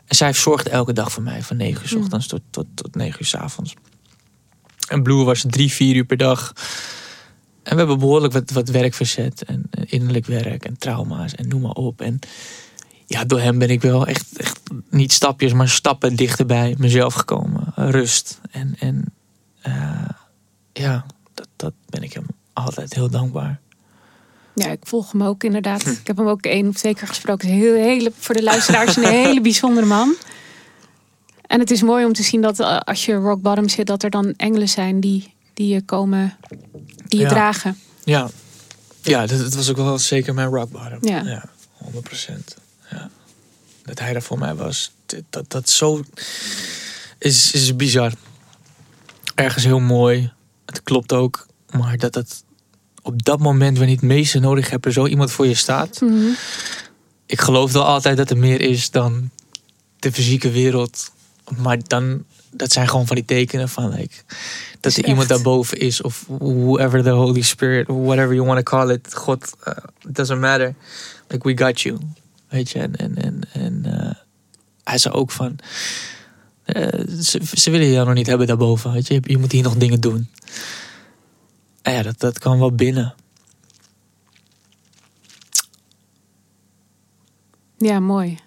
[0.07, 2.01] En zij zorgde elke dag voor mij, van 9 uur 's Mm.
[2.03, 3.75] ochtends tot, tot, tot 9 uur 's avonds.
[4.89, 6.53] En Blue was drie, vier uur per dag.
[7.63, 9.45] En we hebben behoorlijk wat, wat werk verzet.
[9.45, 12.01] En innerlijk werk en trauma's en noem maar op.
[12.01, 12.19] En
[13.07, 17.73] ja, door hem ben ik wel echt, echt niet stapjes, maar stappen dichterbij mezelf gekomen.
[17.75, 18.41] Rust.
[18.51, 19.05] En, en
[19.61, 20.09] eh,
[20.73, 23.61] ja, dat, dat ben ik hem altijd heel dankbaar.
[24.55, 25.87] Ja, ik volg hem ook inderdaad.
[26.01, 27.49] Ik heb hem ook één of twee keer gesproken.
[27.49, 30.15] Heel, hele, voor de luisteraars een hele bijzondere man.
[31.47, 34.03] En het is mooi om te zien dat eh, als je rock bottom zit, dat
[34.03, 36.37] er dan engelen zijn die, die je komen,
[37.09, 37.29] die je Ja.
[37.29, 37.79] dragen.
[38.05, 38.29] Ja,
[39.03, 40.99] Ja, dat, dat was ook wel zeker mijn rock bottom.
[41.01, 41.23] Ja.
[41.23, 41.87] 100%.
[41.87, 42.43] Ja.
[43.85, 44.93] Dat hij daar voor mij was.
[45.31, 46.05] Dat, dat, zo
[47.19, 48.13] is, is bizar.
[49.35, 50.33] Ergens heel mooi.
[50.67, 51.47] Het klopt ook.
[51.71, 52.45] Maar dat het
[53.03, 56.01] op dat moment, wanneer je het meeste nodig hebt, er zo iemand voor je staat.
[56.01, 56.31] Mhm.
[57.27, 59.31] Ik geloof wel altijd dat er meer is dan
[59.99, 61.11] de fysieke wereld.
[61.57, 64.15] Maar dan, dat zijn gewoon van die tekenen van like,
[64.81, 66.03] dat Is er iemand daarboven is.
[66.03, 69.15] Of whoever the Holy Spirit, whatever you want to call it.
[69.15, 69.75] God, uh,
[70.09, 70.75] it doesn't matter.
[71.29, 71.99] Like we got you.
[72.49, 73.41] Weet je, en, en, en,
[74.95, 75.57] hij zei ook van,
[76.65, 78.93] eh, ze, ze willen jou nog niet hebben daarboven.
[78.93, 80.29] Weet je, je moet hier nog dingen doen.
[81.83, 83.15] En ja, dat, dat kan wel binnen.
[87.79, 88.39] Ja, mooi.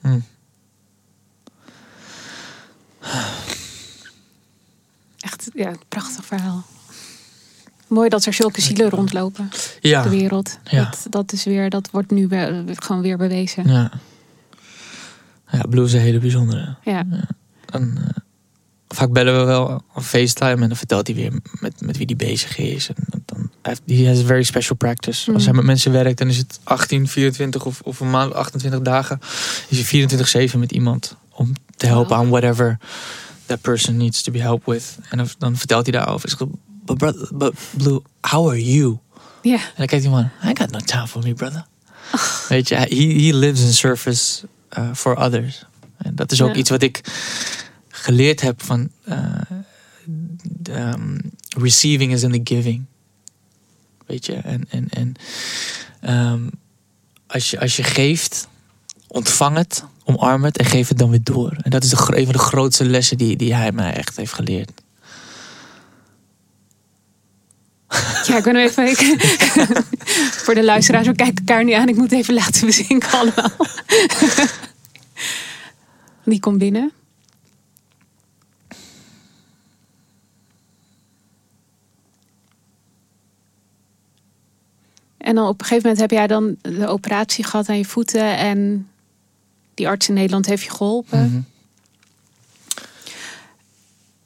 [0.00, 0.18] Hm.
[5.20, 6.64] Echt, ja, een prachtig verhaal.
[7.86, 10.58] Mooi dat er zulke zielen rondlopen Ja, de wereld.
[10.64, 10.84] Ja.
[10.84, 12.28] Dat, dat is weer, dat wordt nu
[12.74, 13.68] gewoon weer bewezen.
[13.68, 13.90] ja.
[15.56, 16.76] Ja, Blue is een hele bijzondere.
[16.84, 17.06] Ja.
[17.70, 18.16] En, eh,
[18.88, 22.16] vaak bellen we wel op FaceTime en dan vertelt hij weer met, met wie hij
[22.16, 22.88] bezig is.
[22.88, 23.50] En dan,
[23.86, 25.32] hij has a very special practice.
[25.32, 25.44] Als Mm.
[25.48, 29.18] hij met mensen werkt, dan is het 18, 24 of, of een maand, 28 dagen.
[29.68, 32.24] Is hij 24-7 met iemand om te helpen Wow.
[32.24, 32.78] aan whatever
[33.46, 34.98] that person needs to be helped with.
[35.10, 36.28] En dan, vertelt hij daarover.
[36.28, 36.38] Zeg,
[36.84, 38.98] but, brother, but Blue, how are you?
[39.42, 39.54] Ja.
[39.56, 41.66] En dan kijkt hij man, I got no time for me, brother.
[42.48, 42.86] Weet je, he,
[43.26, 44.46] he lives in service
[44.94, 45.64] for others.
[45.96, 46.54] En dat is ook Ja.
[46.54, 47.00] iets wat ik
[47.88, 49.40] geleerd heb van uh,
[50.70, 51.20] um,
[51.56, 52.84] receiving is in the giving.
[54.06, 55.14] Weet je, en, en, en
[56.32, 56.50] um,
[57.26, 58.48] als, je, als je geeft,
[59.06, 61.56] ontvang het, omarm het en geef het dan weer door.
[61.62, 64.32] En dat is de, een van de grootste lessen die, die hij mij echt heeft
[64.32, 64.70] geleerd.
[68.26, 68.88] Ja, ik ben even.
[68.88, 68.98] Ik,
[70.44, 71.88] voor de luisteraars, we kijken elkaar nu aan.
[71.88, 73.50] Ik moet even laten bezinken allemaal.
[76.24, 76.92] Die komt binnen.
[85.16, 88.36] En dan op een gegeven moment heb jij dan de operatie gehad aan je voeten.
[88.36, 88.88] En
[89.74, 91.30] die arts in Nederland heeft je geholpen.
[91.30, 91.40] Mhm.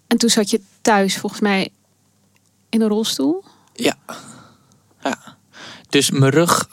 [0.06, 1.68] En toen zat je thuis, volgens mij,
[2.68, 3.44] in een rolstoel.
[3.78, 3.94] Ja.
[5.02, 5.18] ja.
[5.88, 6.68] Dus mijn rug,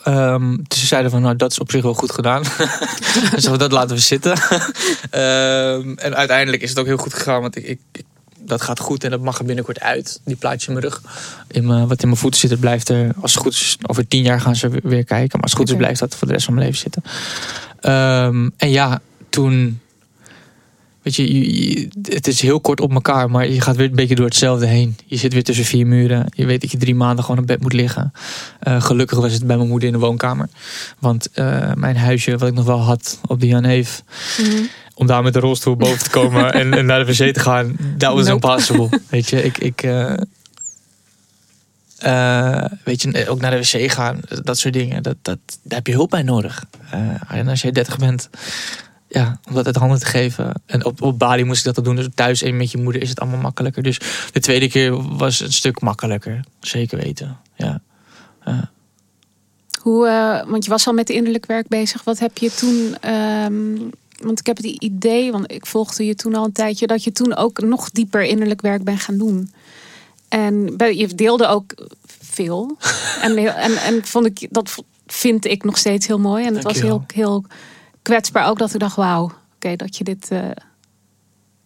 [0.68, 2.44] dus ze zeiden van nou dat is op zich wel goed gedaan.
[3.36, 4.38] dus dat laten we zitten.
[5.10, 8.04] Ehm, en uiteindelijk is het ook heel goed gegaan, want ik, ik,
[8.40, 10.20] dat gaat goed en dat mag er binnenkort uit.
[10.24, 11.02] Die plaatje in mijn rug,
[11.48, 14.08] in mijn, wat in mijn voeten zit, het blijft er, als het goed is, over
[14.08, 15.30] tien jaar gaan ze weer- kijken.
[15.32, 17.04] Maar als het goed is, blijft dat voor de rest van mijn leven zitten.
[17.80, 19.82] Ehm, en ja, toen,
[21.06, 23.96] weet je, je- je- het is heel kort op elkaar, maar je gaat weer een
[23.96, 24.98] beetje door hetzelfde heen.
[25.06, 26.26] Je zit weer tussen vier muren.
[26.36, 28.12] Je weet dat je drie maanden gewoon op bed moet liggen.
[28.60, 30.50] Eh, gelukkig was het bij mijn moeder in de woonkamer.
[31.00, 34.04] Want eh, mijn huisje, wat ik nog wel had op de Jan Heef,
[34.94, 37.76] om daar met de rolstoel boven te komen en, en naar de wc te gaan,
[37.98, 38.48] dat was Nope.
[38.48, 38.90] impossible.
[39.10, 40.14] Weet je, ik, ik eh,
[42.84, 45.94] weet je, ook naar de wc gaan, dat soort dingen, dat, dat, daar heb je
[45.94, 46.64] hulp bij nodig.
[47.28, 48.30] En als je 30 bent,
[49.08, 50.62] ja, om dat uit handen te geven.
[50.66, 53.10] En op, op Bali moest ik dat doen, dus thuis en met je moeder is
[53.10, 53.84] het allemaal makkelijker.
[53.84, 54.00] Dus
[54.32, 57.38] de tweede keer was een stuk makkelijker, zeker weten.
[57.56, 57.82] Ja.
[59.82, 62.04] Hoe, eh, want je was al met innerlijk werk bezig.
[62.04, 62.98] Wat heb je toen?
[63.02, 63.78] ehm,
[64.20, 67.12] want ik heb het idee, want ik volgde je toen al een tijdje, dat je
[67.12, 69.52] toen ook nog dieper innerlijk werk bent gaan doen.
[70.28, 71.74] En je deelde ook
[72.22, 72.78] veel.
[73.22, 74.76] en, en, en vond ik dat
[75.08, 76.46] vind ik nog steeds heel mooi.
[76.46, 77.46] En het was heel, heel
[78.06, 80.28] kwetsbaar ook dat ik dacht, wauw, oké, dat je dit.
[80.32, 80.50] eh,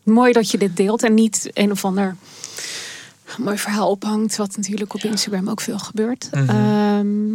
[0.03, 2.15] mooi dat je dit deelt en niet een of ander
[3.37, 6.29] mooi verhaal ophangt, wat natuurlijk op Instagram ook veel gebeurt.
[6.31, 6.49] Mhm.
[6.49, 7.31] Ehm,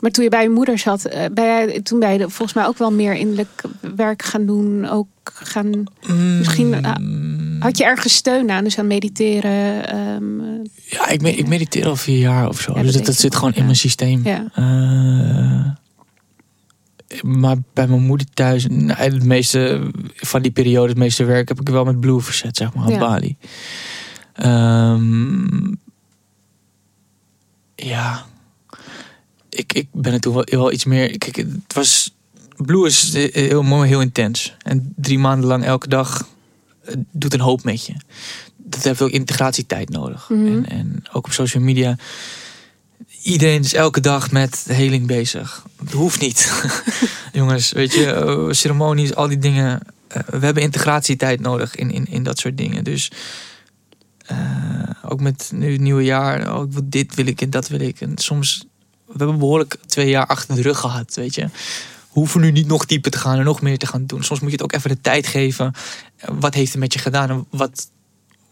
[0.00, 2.92] maar toen je bij je moeder zat, eh, toen ben je volgens mij ook wel
[2.92, 3.62] meer innerlijk
[3.96, 4.88] werk gaan doen.
[4.88, 5.84] Ook gaan,
[6.38, 9.88] Misschien, eh, Mm, had je ergens steun aan, dus aan mediteren.
[9.88, 12.72] ehm, Ja, ik, me- ik mediteer al vier jaar of zo.
[12.76, 14.20] Ja, dus dat zit gewoon in mijn systeem.
[14.24, 14.44] ja.
[17.22, 21.60] Maar bij mijn moeder thuis, nou, het meeste van die periode, het meeste werk heb
[21.60, 22.98] ik wel met Blue verzet, zeg maar, op Ja.
[22.98, 23.36] Bali.
[24.32, 25.74] Ehm,
[27.74, 28.26] ja,
[29.48, 31.18] ik, ik ben er toen wel, wel iets meer.
[31.18, 32.14] Kijk, het was.
[32.56, 34.54] Blue is heel mooi, heel intens.
[34.62, 36.28] En drie maanden lang elke dag
[36.84, 37.92] eh, doet een hoop met je.
[38.56, 40.28] Dat heeft ook integratietijd nodig.
[40.28, 40.46] Mhm.
[40.46, 41.96] En, en ook op social media.
[43.26, 45.64] Iedereen is elke dag met heling bezig.
[45.78, 46.62] Het hoeft niet.
[47.32, 49.80] Jongens, weet je, eh, ceremonies, al die dingen.
[50.08, 52.84] eh, we hebben integratietijd nodig in, in, in dat soort dingen.
[52.84, 53.10] Dus
[54.26, 54.36] eh,
[55.02, 56.56] Ook met nu het nieuwe jaar.
[56.56, 58.00] Oh, ik dit wil ik en dat wil ik.
[58.00, 58.64] En soms,
[59.06, 61.42] we hebben behoorlijk twee jaar achter de rug gehad, weet je.
[61.42, 64.24] We hoeven nu niet nog dieper te gaan en nog meer te gaan doen.
[64.24, 65.72] Soms moet je het ook even de tijd geven.
[66.32, 67.90] Wat heeft het met je gedaan en wat,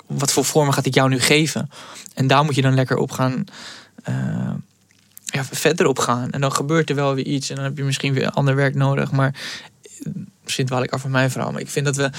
[0.07, 1.71] wat voor vormen gaat het jou nu geven?
[2.15, 3.45] En daar moet je dan lekker op gaan.
[4.05, 4.55] Eh,
[5.25, 6.31] ja, verder op gaan.
[6.31, 7.51] En dan gebeurt er wel weer iets.
[7.51, 9.11] En dan heb je misschien weer ander werk nodig.
[9.13, 9.35] Maar
[10.45, 11.53] misschien dwaal ik af van mijn verhaal.
[11.53, 12.11] Maar ik vind dat we,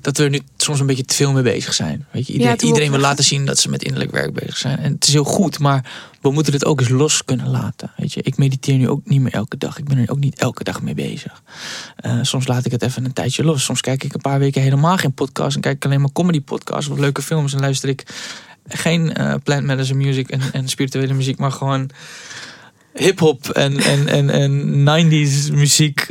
[0.00, 2.06] dat we er nu soms een beetje te veel mee bezig zijn.
[2.10, 4.78] Weet je, iedereen, wil laten zien dat ze met innerlijk werk bezig zijn.
[4.78, 5.58] En het is heel goed.
[5.58, 5.84] Maar
[6.20, 7.92] we moeten het ook eens los kunnen laten.
[7.96, 9.78] Weet je, ik mediteer nu ook niet meer elke dag.
[9.78, 11.42] Ik ben er ook niet elke dag mee bezig.
[11.96, 13.64] Eh, soms laat ik het even een tijdje los.
[13.64, 15.56] Soms kijk ik een paar weken helemaal geen podcast.
[15.56, 17.52] En kijk ik alleen maar comedy podcasts of leuke films.
[17.52, 18.06] En luister ik
[18.68, 21.38] geen eh plant medicine music en, en spirituele muziek.
[21.38, 21.90] Maar gewoon
[22.94, 26.08] hip-hop en, en, en, en 90s muziek.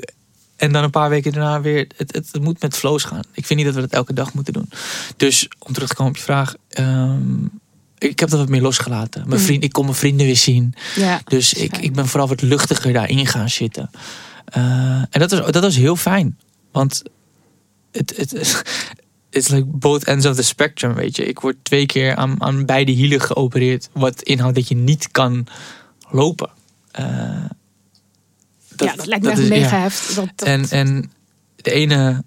[0.58, 1.88] En dan een paar weken daarna weer.
[1.98, 3.22] Het, het, het moet met flows gaan.
[3.34, 4.70] Ik vind niet dat we dat elke dag moeten doen.
[5.18, 6.56] Dus om terug te komen op je vraag.
[6.70, 7.46] ehm,
[7.98, 9.28] ik heb dat wat meer losgelaten.
[9.28, 9.46] Mijn Mm.
[9.46, 10.74] vriend, ik kon mijn vrienden weer zien.
[10.96, 13.90] Ja, Dus is ik, ik ben vooral wat luchtiger daarin gaan zitten.
[14.46, 14.62] Eh,
[15.10, 16.38] en dat was, dat was heel fijn.
[16.72, 17.04] Want
[17.92, 18.34] het, het,
[19.30, 21.26] it's like both ends of the spectrum, weet je.
[21.26, 23.90] Ik word twee keer aan, aan beide hielen geopereerd.
[23.94, 25.48] Wat inhoudt dat je niet kan
[26.10, 26.50] lopen.
[28.82, 30.16] Eh, ja, dat lijkt me echt is- mega heftig.
[30.16, 31.12] Dat, dat- En, en
[31.56, 32.24] de ene,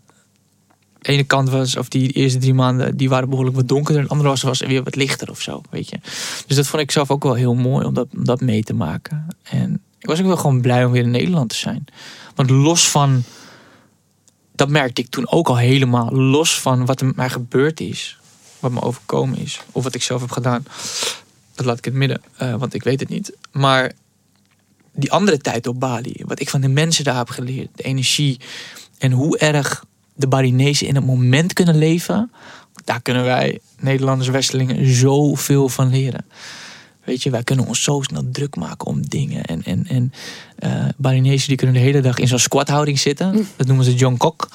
[0.99, 3.97] de ene kant was, of die eerste drie maanden, die waren behoorlijk wat donkerder.
[4.03, 5.99] En de andere was, was weer wat lichter of zo, weet je.
[6.47, 8.75] Dus dat vond ik zelf ook wel heel mooi om dat, om dat mee te
[8.75, 9.27] maken.
[9.43, 11.85] En ik was ook wel gewoon blij om weer in Nederland te zijn.
[12.35, 13.23] Want los van,
[14.55, 18.19] dat merkte ik toen ook al helemaal, los van wat er met mij gebeurd is,
[18.59, 20.65] wat me overkomen is, of wat ik zelf heb gedaan,
[21.55, 23.33] dat laat ik in het midden, eh, want ik weet het niet.
[23.53, 23.93] Maar
[24.93, 28.41] die andere tijd op Bali, wat ik van de mensen daar heb geleerd, de energie
[28.99, 32.31] en hoe erg de Balinese in het moment kunnen leven,
[32.85, 36.25] daar kunnen wij Nederlanders, Westelingen zoveel van leren.
[37.05, 39.45] Weet je, wij kunnen ons zo snel druk maken om dingen.
[39.45, 40.13] En, en, en
[40.97, 43.47] Balinezen die kunnen de hele dag in zo'n squathouding zitten.
[43.57, 44.49] Dat noemen ze Jongkok.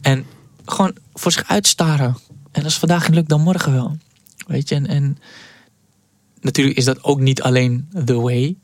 [0.00, 0.26] En
[0.64, 2.16] gewoon voor zich uitstaren.
[2.52, 3.96] En als vandaag niet lukt, dan morgen wel.
[4.46, 5.18] Weet je, en, en
[6.40, 8.56] natuurlijk is dat ook niet alleen the way.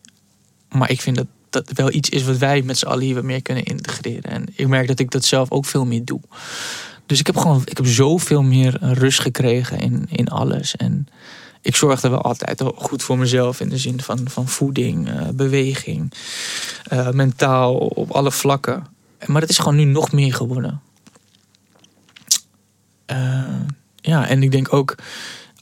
[0.70, 3.24] Maar ik vind dat dat wel iets is wat wij met z'n allen hier wat
[3.24, 4.30] meer kunnen integreren.
[4.30, 6.20] En ik merk dat ik dat zelf ook veel meer doe.
[7.06, 10.76] Dus ik heb gewoon ik heb zoveel meer rust gekregen in, in alles.
[10.76, 11.09] En
[11.62, 16.12] ik zorgde wel altijd goed voor mezelf in de zin van, van voeding, eh, beweging,
[16.85, 18.87] eh, mentaal op alle vlakken.
[19.26, 20.80] Maar het is gewoon nu nog meer geworden.
[23.06, 23.61] Eh,
[23.96, 24.94] ja, en ik denk ook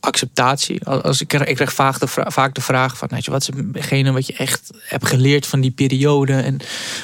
[0.00, 0.84] acceptatie.
[0.84, 3.40] Als ik, krijg- ik krijg vaak de, vra- vaak de vraag van, weet je, wat
[3.40, 6.56] is hetgene wat je echt hebt geleerd van die periode en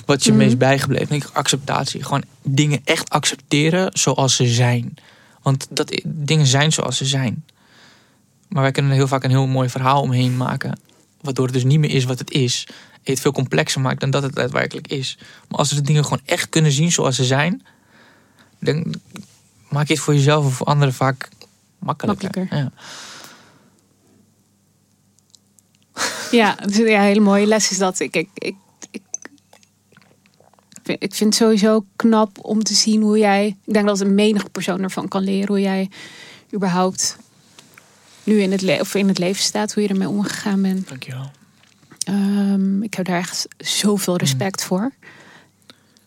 [0.07, 0.41] wat is je Mhm.
[0.41, 1.03] meest bijgebleven?
[1.05, 2.03] Ik denk acceptatie.
[2.05, 4.95] Gewoon dingen echt accepteren zoals ze zijn.
[5.43, 7.45] Want dat, dingen zijn zoals ze zijn.
[8.49, 10.79] Maar wij kunnen er heel vaak een heel mooi verhaal omheen maken.
[11.21, 12.67] Waardoor het dus niet meer is wat het is.
[12.93, 15.19] En het veel complexer maakt dan dat het daadwerkelijk is.
[15.49, 17.67] Maar als we de dingen gewoon echt kunnen zien zoals ze zijn.
[18.61, 18.95] Dan
[19.69, 21.29] maak je het voor jezelf of voor anderen vaak
[21.85, 22.25] makkelijker.
[22.25, 22.59] Makkelijker.
[22.59, 22.73] Ja.
[26.31, 28.01] Ja, dus, ja, een hele mooie les is dat.
[28.01, 28.55] Ik, ik, ik,
[28.91, 29.03] ik,
[30.83, 33.57] vind- ik vind het sowieso knap om te zien hoe jij...
[33.65, 35.49] Ik denk dat een menige persoon ervan kan leren.
[35.49, 35.91] Hoe jij
[36.55, 37.17] überhaupt
[38.25, 39.75] nu in het, le of in het leven staat.
[39.75, 40.89] Hoe je ermee omgegaan bent.
[40.89, 41.31] Dankjewel.
[42.05, 44.93] Ehm, ik heb daar echt zoveel respect voor.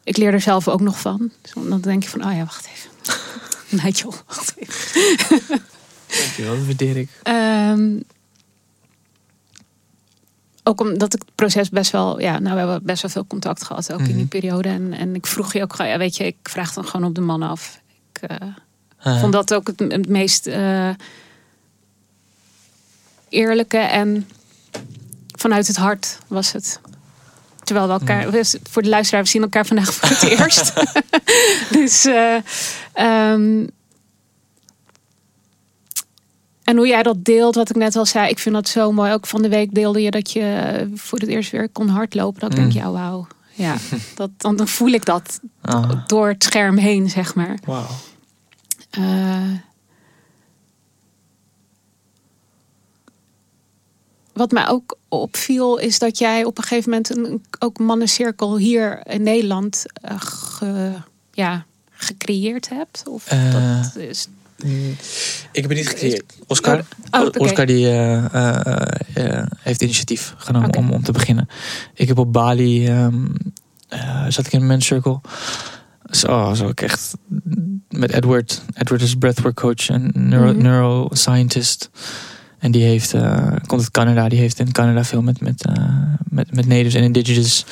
[0.03, 1.31] Ik leer er zelf ook nog van.
[1.41, 2.89] Dus dan denk je van, oh ja, wacht even.
[3.83, 4.13] Nigel.
[6.07, 7.09] Dankjewel, dat waardeer ik.
[10.63, 13.63] Ook omdat ik het proces best wel, ja, nou we hebben best wel veel contact
[13.63, 14.27] gehad ook in die Mhm.
[14.27, 14.69] periode.
[14.69, 17.15] En, en ik vroeg je ook, gewoon, ja, weet je, ik vraag dan gewoon op
[17.15, 17.81] de man af.
[18.13, 18.47] Ik eh,
[19.07, 20.89] Uh, vond dat ook het, het meest eh,
[23.29, 24.29] eerlijke en
[25.31, 26.79] vanuit het hart was het.
[27.67, 30.73] Terwijl we elkaar, we- voor de luisteraar, we zien elkaar vandaag voor het eerst.
[31.77, 32.35] dus, eh,
[32.93, 33.65] ehm,
[36.63, 39.13] en hoe jij dat deelt, wat ik net al zei, ik vind dat zo mooi.
[39.13, 42.39] Ook van de week deelde je dat je voor het eerst weer kon hardlopen.
[42.39, 42.79] Dan denk Mm.
[42.81, 43.27] je, oh, wauw.
[43.53, 43.75] Ja,
[44.15, 47.57] dat, dan, dan voel ik dat ah, door het scherm heen, zeg maar.
[47.65, 47.87] wauw.
[48.89, 49.41] Eh,
[54.37, 58.99] wat mij ook opviel is dat jij op een gegeven moment een ook mannencirkel hier
[59.07, 60.93] in Nederland eh, ge-
[61.31, 63.03] ja, gecreëerd hebt.
[63.07, 64.27] Of Eh, dat is,
[65.51, 66.33] Ik heb het niet gecreëerd.
[66.47, 67.39] Oscar, Oh, oké.
[67.39, 71.49] Oscar die, eh, heeft initiatief genomen om, om te beginnen.
[71.93, 73.25] Ik heb op Bali, ehm,
[73.87, 75.21] eh, zat ik in een circle.
[76.11, 77.13] Zo, zo ik echt
[77.89, 78.61] met Edward.
[78.73, 80.61] Edward is breathwork coach en neuro, Mhm.
[80.61, 81.89] neuroscientist.
[82.67, 84.29] En die heeft, eh, komt uit Canada.
[84.29, 85.73] Die heeft in Canada veel met, met, eh,
[86.29, 87.65] met, met natives en indigenous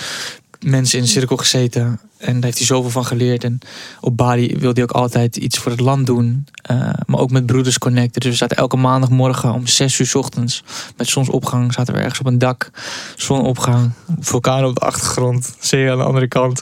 [0.60, 2.00] mensen in een cirkel gezeten.
[2.18, 3.44] En daar heeft hij zoveel van geleerd.
[3.44, 3.60] En
[4.02, 6.48] op Bali wilde hij ook altijd iets voor het land doen.
[6.62, 8.22] Eh, maar ook met Broeders Connecten.
[8.22, 10.64] Dus we zaten elke maandagmorgen om zes uur 's ochtends.
[10.98, 12.70] Met zonsopgang zaten we ergens op een dak.
[13.16, 13.92] Zonopgang.
[14.20, 15.56] Vulkaan op de achtergrond.
[15.60, 16.62] Zee aan de andere kant.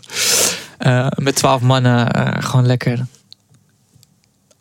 [1.15, 2.43] Met twaalf mannen.
[2.43, 3.05] gewoon lekker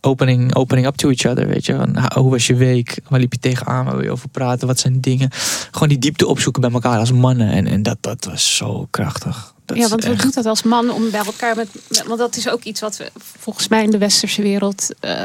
[0.06, 1.74] opening, opening up to each other, weet je.
[1.76, 2.98] Van, hoe was je week?
[3.08, 3.84] Waar liep je tegenaan?
[3.84, 4.66] Waar wil je over praten?
[4.66, 5.30] Wat zijn dingen?
[5.70, 7.50] Gewoon die diepte opzoeken bij elkaar als mannen.
[7.50, 9.54] En, en dat, dat was zo krachtig.
[9.66, 12.36] Dat ja, want echt- doet dat als man om bij elkaar met, met- Want dat
[12.36, 14.88] is ook iets wat we volgens mij in de westerse wereld.
[15.00, 15.22] eh,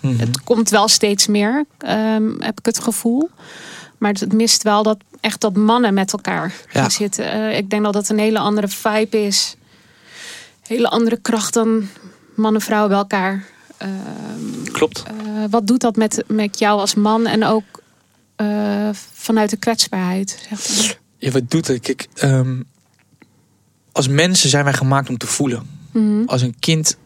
[0.00, 0.18] Mhm.
[0.18, 3.30] Het komt wel steeds meer, ehm, heb ik het gevoel.
[3.98, 6.88] Maar het mist wel dat echt dat mannen met elkaar gaan Ja.
[6.88, 7.32] zitten.
[7.32, 9.56] Eh, ik denk dat dat een hele andere vibe is.
[10.66, 11.88] Hele andere kracht dan
[12.34, 13.44] man en vrouw bij elkaar.
[13.78, 15.02] Ehm, Klopt.
[15.02, 15.12] eh,
[15.50, 17.64] wat doet dat met, met jou als man en ook
[18.36, 20.38] eh, vanuit de kwetsbaarheid?
[20.50, 20.98] Zeg maar.
[21.18, 21.80] Ja, wat doet het?
[21.80, 22.60] Kijk, ehm,
[23.92, 25.62] als mensen zijn wij gemaakt om te voelen.
[25.92, 26.22] Mhm.
[26.26, 26.96] Als een kind,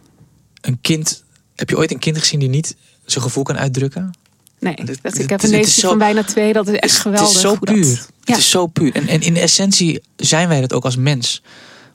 [0.60, 1.24] een kind...
[1.56, 4.10] Heb je ooit een kind gezien die niet zijn gevoel kan uitdrukken?
[4.58, 6.52] Nee, dat, ik heb een neefje van bijna twee.
[6.52, 7.28] Dat is echt geweldig.
[7.28, 7.86] Het is zo dat- puur.
[7.86, 8.32] Ja.
[8.32, 8.94] Het is zo puur.
[8.94, 11.42] En, en in essentie zijn wij dat ook als mens.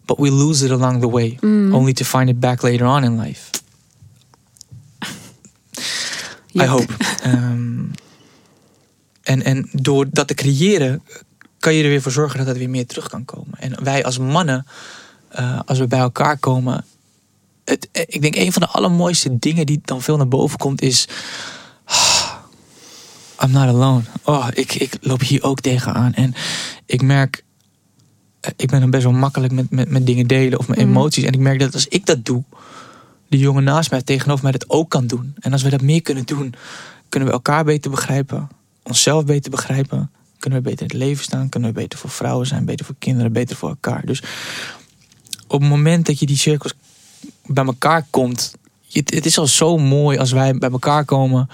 [0.06, 1.38] But we lose it along the way.
[1.42, 1.74] Mm.
[1.74, 3.50] Only to find it back later on in life.
[6.58, 6.68] I Yep.
[6.70, 6.94] hope.
[7.24, 7.84] Ehm,
[9.24, 11.04] en, en door dat te creëren,
[11.60, 13.60] kan je er weer voor zorgen dat het weer meer terug kan komen.
[13.60, 14.66] En wij als mannen,
[15.30, 16.86] eh, als we bij elkaar komen.
[17.66, 20.82] Het, eh, ik denk een van de allermooiste dingen die dan veel naar boven komt
[20.82, 21.08] is.
[21.86, 22.34] ah,
[23.44, 24.02] I'm not alone.
[24.24, 26.14] Oh, ik, ik loop hier ook tegenaan.
[26.14, 26.34] En
[26.86, 27.44] ik merk.
[28.40, 30.90] eh, Ik ben dan best wel makkelijk met, met, met dingen delen of mijn Mhm.
[30.90, 31.24] emoties.
[31.24, 32.44] En ik merk dat als ik dat doe,
[33.30, 35.36] de jongen naast mij tegenover mij dat ook kan doen.
[35.40, 36.54] En als we dat meer kunnen doen,
[37.10, 38.50] kunnen we elkaar beter begrijpen,
[38.84, 42.48] onszelf beter begrijpen, kunnen we beter in het leven staan, kunnen we beter voor vrouwen
[42.48, 44.06] zijn, beter voor kinderen, beter voor elkaar.
[44.06, 44.22] Dus
[45.48, 46.74] op het moment dat je die cirkels
[47.46, 51.50] bij elkaar komt, je- het is al zo mooi als wij bij elkaar komen.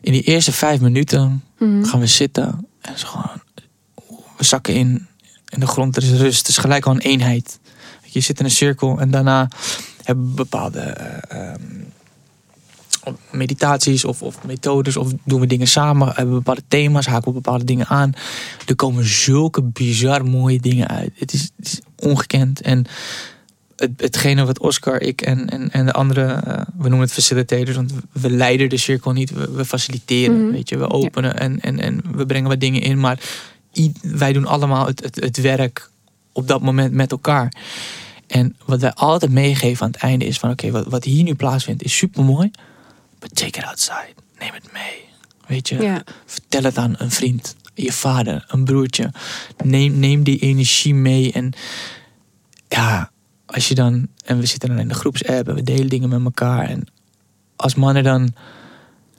[0.00, 1.84] In die eerste vijf minuten Mhm.
[1.84, 3.40] gaan we zitten en zo gewoon,
[4.36, 5.06] we zakken in,
[5.48, 7.58] in de grond, er is rust, het is gelijk al een eenheid.
[8.02, 9.48] Je zit in een cirkel en daarna
[10.06, 11.60] hebben bepaalde eh, ehm,
[13.30, 17.40] meditaties of, of methodes of doen we dingen samen, hebben we bepaalde thema's, haken we
[17.40, 18.12] bepaalde dingen aan.
[18.66, 21.10] Er komen zulke bizar mooie dingen uit.
[21.14, 22.86] Het is, het is ongekend en
[23.76, 27.76] het, hetgene wat Oscar, ik en, en, en de andere, eh, we noemen het facilitators,
[27.76, 30.52] want we leiden de cirkel niet, we, we faciliteren, Mhm.
[30.52, 33.20] weet je, we openen en, en, en we brengen wat dingen in, maar
[34.02, 35.90] wij doen allemaal het, het, het werk
[36.32, 37.52] op dat moment met elkaar.
[38.26, 41.34] En wat wij altijd meegeven aan het einde is van oké, wat, wat hier nu
[41.34, 42.50] plaatsvindt is super mooi,
[43.18, 45.04] but take it outside, neem het mee,
[45.46, 45.82] weet je.
[45.82, 46.02] Ja.
[46.26, 49.12] Vertel het aan een vriend, je vader, een broertje.
[49.64, 51.32] Neem, neem die energie mee.
[51.32, 51.52] En
[52.68, 53.10] ja,
[53.46, 54.08] als je dan.
[54.24, 56.68] En we zitten dan in de groepsapp en we delen dingen met elkaar.
[56.68, 56.86] En
[57.56, 58.34] als mannen dan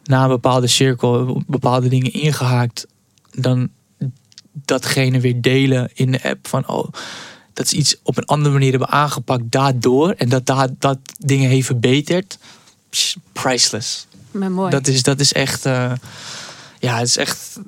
[0.04, 2.88] na een bepaalde cirkel bepaalde dingen ingehaakt,
[3.32, 3.70] dan
[4.52, 6.88] datgene weer delen in de app van oh.
[7.58, 10.12] Dat is iets op een andere manier hebben aangepakt daardoor.
[10.12, 12.38] En dat dat, dat dingen heeft verbeterd.
[12.90, 14.08] Psh, Priceless.
[14.32, 14.70] Maar mooi.
[14.70, 15.92] Dat is, dat is echt, eh,
[16.80, 17.60] ja, het is echt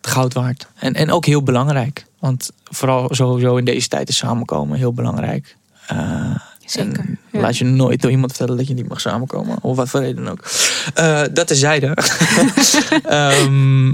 [0.00, 0.66] goud waard.
[0.74, 2.06] En, en ook heel belangrijk.
[2.18, 5.56] Want vooral sowieso in deze tijd is samenkomen heel belangrijk.
[5.86, 7.40] Eh, Zeker, en ja.
[7.40, 9.62] Laat je nooit door iemand vertellen dat je niet mag samenkomen.
[9.62, 10.50] Of wat voor reden ook.
[10.94, 11.96] Eh, dat terzijde.
[13.02, 13.92] Ehm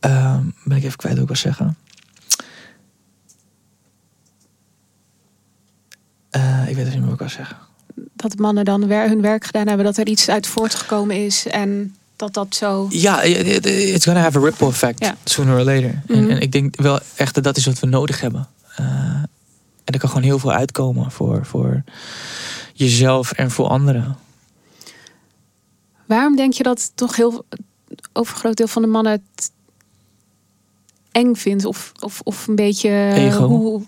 [0.00, 1.76] ehm, ben ik even kwijt wat ik wil zeggen.
[6.40, 7.56] Eh, ik weet even niet meer wat ik wil zeggen.
[8.14, 11.94] dat mannen dan wer- hun werk gedaan hebben, dat er iets uit voortgekomen is en
[12.16, 12.86] dat dat zo.
[12.90, 15.16] Ja, it- it- it's gonna have a ripple effect Ja.
[15.24, 16.02] sooner or later.
[16.06, 16.18] Mhm.
[16.18, 18.48] En, en ik denk wel echt dat dat is wat we nodig hebben.
[18.76, 18.86] Eh,
[19.84, 21.82] en er kan gewoon heel veel uitkomen voor, voor
[22.74, 24.16] jezelf en voor anderen.
[26.06, 27.44] Waarom denk je dat toch heel
[28.12, 29.50] overgroot deel van de mannen het
[31.12, 33.46] eng vindt of, of, of een beetje Ego.
[33.46, 33.82] hoe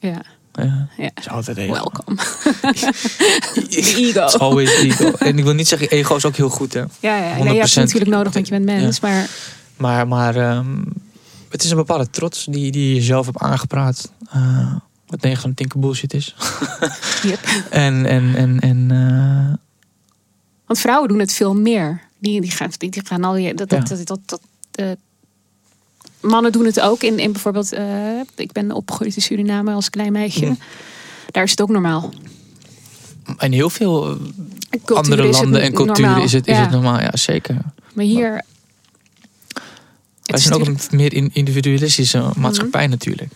[0.00, 0.22] ja,
[0.52, 1.10] Ja, ja.
[1.14, 1.72] is altijd ego.
[1.72, 2.16] welkom.
[2.16, 4.24] The ego.
[4.24, 5.12] It's always ego.
[5.18, 6.72] En ik wil niet zeggen, ego is ook heel goed.
[6.72, 6.80] Hè.
[6.80, 7.34] Ja, ja.
[7.36, 7.74] Nee, je hebt 100%.
[7.74, 9.00] het natuurlijk nodig, want je bent mens.
[9.00, 9.28] Maar
[9.76, 10.82] Maar, maar ehm,
[11.48, 14.12] het is een bepaalde trots die, die je jezelf hebt aangepraat.
[14.30, 14.74] eh,
[15.06, 16.34] wat 9 van de 10 keer bullshit is.
[17.22, 17.38] yep.
[17.70, 19.54] En, en, en, en eh,
[20.66, 22.00] Want vrouwen doen het veel meer.
[22.18, 23.54] Die, die, gaan, die, die gaan al je.
[23.54, 23.96] Dat, dat, Ja.
[23.96, 24.40] dat, dat, dat,
[24.72, 24.90] eh,
[26.22, 27.02] mannen doen het ook.
[27.02, 30.44] In, in bijvoorbeeld, eh, ik ben opgegroeid in Suriname als klein meisje.
[30.44, 30.54] Mhm.
[31.30, 32.12] Daar is het ook normaal.
[33.38, 34.16] in heel veel
[34.70, 36.24] Cultuur andere het landen en culturen normaal.
[36.24, 36.62] is het, is Ja.
[36.62, 37.00] het normaal.
[37.00, 37.56] Ja, zeker.
[37.94, 38.30] Maar hier
[40.22, 43.32] Wij is zijn ook een meer in- individualistische maatschappij natuurlijk.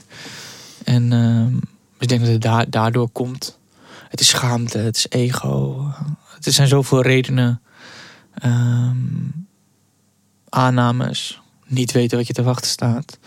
[0.84, 1.56] En ehm,
[1.98, 3.58] ik denk dat het da- daardoor komt.
[4.08, 5.84] Het is schaamte, het is ego.
[6.42, 7.60] Er zijn zoveel redenen.
[8.34, 8.96] Ehm,
[10.48, 11.40] aannames.
[11.66, 13.18] Niet weten wat je te wachten staat.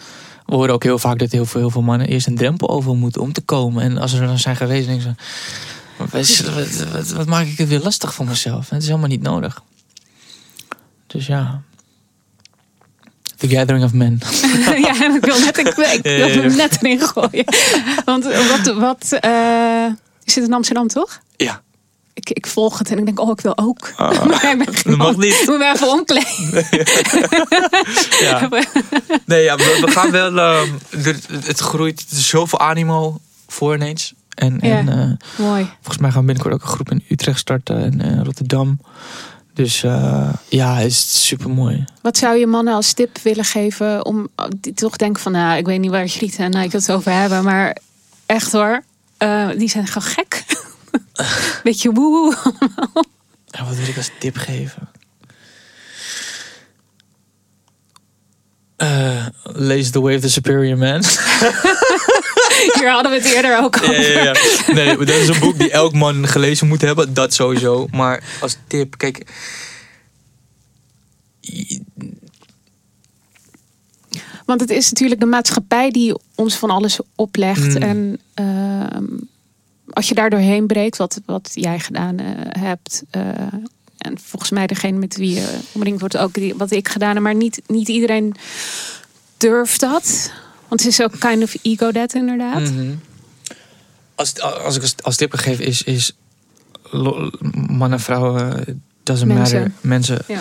[0.46, 2.96] We horen ook heel vaak dat heel veel, heel veel mannen eerst een drempel over
[2.96, 3.84] moeten om te komen.
[3.84, 5.14] En als ze er dan zijn geweest, denken ze...
[5.98, 8.70] Wat, wat, wat, wat maak ik het weer lastig voor mezelf?
[8.70, 9.64] Het is helemaal niet nodig.
[11.08, 11.62] Dus ja.
[13.38, 14.20] The gathering of men.
[14.86, 17.46] ja, ik wil net, ik, wil hem net erin gooien.
[18.06, 19.32] Want wat, wat eh,
[20.24, 21.22] je zit in Amsterdam toch?
[21.36, 21.62] Ja.
[22.20, 23.94] Ik, ik volg het en ik denk, oh, ik wil ook.
[23.96, 24.12] Ah,
[24.84, 25.44] dat mag niet.
[25.46, 26.66] Moet me even omkleden.
[28.22, 28.50] Ja.
[29.26, 30.38] Nee, ja, we, we gaan wel.
[30.40, 30.68] ehm,
[31.08, 32.06] er- het groeit.
[32.10, 34.14] Er zoveel animo voor ineens.
[34.36, 34.78] En, Ja.
[34.78, 35.70] en eh, Mooi.
[35.76, 38.80] volgens mij gaan we binnenkort ook een groep in Utrecht starten en eh, Rotterdam.
[39.54, 41.86] Dus eh, ja, het is super mooi.
[42.02, 45.66] Wat zou je mannen als tip willen geven om die toch denken van, nou, ik
[45.66, 47.78] weet niet waar Griet en ik het over hebben, maar
[48.26, 48.84] echt hoor,
[49.58, 50.44] die zijn gewoon gek.
[51.64, 52.36] Beetje woe.
[53.50, 54.90] En wat wil ik als tip geven?
[58.76, 61.04] Eh, lees The Way of the Superior Man.
[62.76, 64.02] Hier hadden we het eerder ook over.
[64.02, 64.74] Ja, ja, ja.
[64.74, 67.14] Nee, dat is een boek die elk man gelezen moet hebben.
[67.14, 67.88] Dat sowieso.
[67.92, 69.26] Maar als tip, kijk.
[74.46, 77.80] Want het is natuurlijk de maatschappij die ons van alles oplegt.
[77.80, 77.82] Mm.
[77.82, 79.06] En ehm,
[79.94, 82.26] als je daar doorheen breekt, wat, wat jij gedaan eh,
[82.62, 83.04] hebt.
[83.10, 83.22] eh,
[83.98, 87.24] en volgens mij degene met wie je omringd wordt ook die, wat ik gedaan heb.
[87.24, 88.36] Maar niet, niet iedereen
[89.38, 90.32] durft dat.
[90.68, 92.60] Want het is ook kind of ego death inderdaad.
[92.62, 92.92] Mhm.
[94.16, 96.12] Als, als ik als, als tip geven is, is
[97.68, 98.74] mannen, vrouwen, eh,
[99.04, 99.60] doesn't Mensen.
[99.60, 99.72] matter.
[99.82, 100.20] Mensen.
[100.28, 100.40] Ja.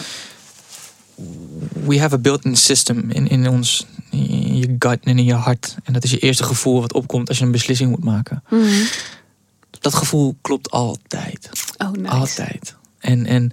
[1.86, 5.76] We have a built-in system in, in ons, in je gut en in je hart.
[5.84, 8.42] En dat is je eerste gevoel wat opkomt als je een beslissing moet maken.
[8.48, 8.84] Mhm.
[9.70, 11.50] Dat gevoel klopt altijd.
[11.78, 12.08] Oh, nice.
[12.14, 12.74] Altijd.
[12.98, 13.52] En, en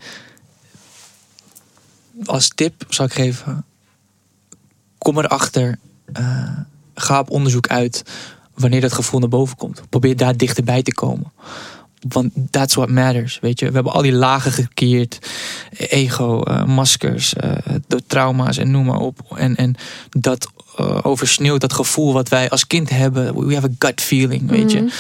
[2.26, 3.66] als tip zou ik geven:
[4.97, 5.80] kom erachter.
[6.13, 6.59] eh
[6.95, 8.03] ga op onderzoek uit
[8.53, 9.82] wanneer dat gevoel naar boven komt.
[9.89, 11.32] Probeer daar dichterbij te komen.
[12.07, 13.39] Want that's what matters.
[13.39, 15.20] Weet je, we hebben al die lagen gekeerd:
[15.78, 17.51] ego, eh, maskers, eh,
[17.88, 19.20] de trauma's en noem maar op.
[19.36, 19.76] En, en
[20.09, 23.47] dat eh, oversneeuwt dat gevoel wat wij als kind hebben.
[23.47, 24.91] We have a gut feeling, weet je.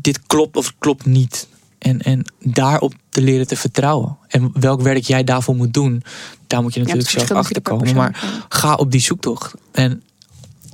[0.00, 1.48] Dit klopt of het klopt niet.
[1.78, 4.16] En, en daarop te leren te vertrouwen.
[4.28, 6.02] En welk werk jij daarvoor moet doen,
[6.46, 7.94] daar moet je natuurlijk zelf achter komen.
[7.94, 9.54] Maar ga op die zoektocht.
[9.72, 10.02] En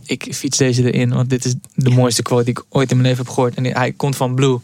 [0.05, 3.09] ik fiets deze erin, want dit is de mooiste quote die ik ooit in mijn
[3.09, 3.55] leven heb gehoord.
[3.55, 4.59] En hij komt van Blue.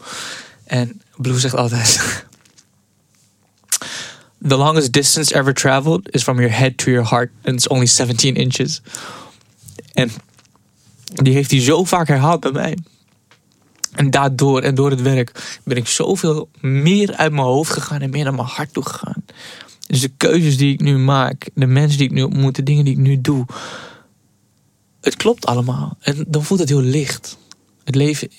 [0.63, 1.99] En Blue zegt altijd:
[4.47, 7.31] The longest distance ever traveled is from your head to your heart.
[7.43, 8.81] And it's only 17 inches.
[9.93, 10.11] En
[11.05, 12.77] die heeft hij zo vaak herhaald bij mij.
[13.91, 18.09] En daardoor en door het werk ben ik zoveel meer uit mijn hoofd gegaan en
[18.09, 19.23] meer naar mijn hart toe gegaan.
[19.87, 22.85] Dus de keuzes die ik nu maak, de mensen die ik nu ontmoet, de dingen
[22.85, 23.45] die ik nu doe.
[25.01, 25.97] Het klopt allemaal.
[25.99, 27.37] En dan voelt het heel licht.
[27.83, 28.31] Het leven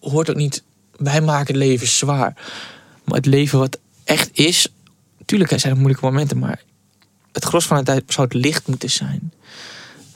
[0.00, 0.62] hoort ook niet.
[0.96, 2.34] Wij maken het leven zwaar.
[3.04, 4.68] Maar het leven wat echt is.
[5.24, 6.62] Tuurlijk zijn er moeilijke momenten, maar
[7.32, 9.32] het gros van de tijd zou het licht moeten zijn.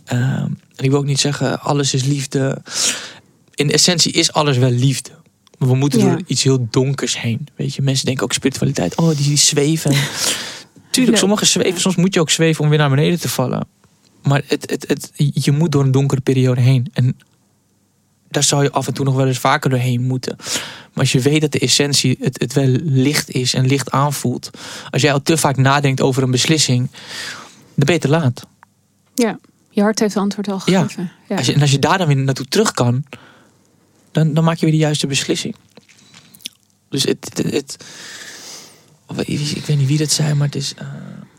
[0.04, 2.62] Ehm, en ik wil ook niet zeggen, alles is liefde.
[3.60, 5.10] In essentie is alles wel liefde.
[5.58, 6.08] Maar we moeten Ja.
[6.08, 7.46] door iets heel donkers heen.
[7.56, 8.94] Weet je, mensen denken ook spiritualiteit.
[8.96, 9.90] Oh, die, die zweven.
[10.90, 11.16] Tuurlijk, Nee.
[11.16, 11.80] sommige zweven.
[11.80, 13.66] Soms moet je ook zweven om weer naar beneden te vallen.
[14.22, 15.10] Maar het, het, het,
[15.44, 16.86] je moet door een donkere periode heen.
[16.92, 17.16] En
[18.30, 20.36] daar zou je af en toe nog wel eens vaker doorheen moeten.
[20.38, 24.50] Maar als je weet dat de essentie het, het wel licht is en licht aanvoelt.
[24.90, 26.90] Als jij al te vaak nadenkt over een beslissing.
[27.74, 28.46] Dan ben je te laat.
[29.14, 29.38] Ja,
[29.70, 30.80] je hart heeft het antwoord al Ja.
[30.82, 31.12] gegeven.
[31.28, 31.36] Ja.
[31.36, 33.04] Als je, en als je daar dan weer naartoe terug kan,
[34.12, 35.54] dan, dan maak je weer de juiste beslissing.
[36.88, 37.30] Dus het.
[37.34, 37.76] het, het-
[39.16, 40.74] ik weet niet wie dat zei, maar het is.
[40.74, 40.86] eh,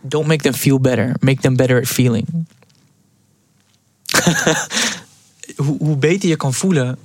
[0.02, 1.16] don't make them feel better.
[1.20, 2.28] Make them better at feeling.
[5.56, 6.98] hoe, hoe beter je kan voelen,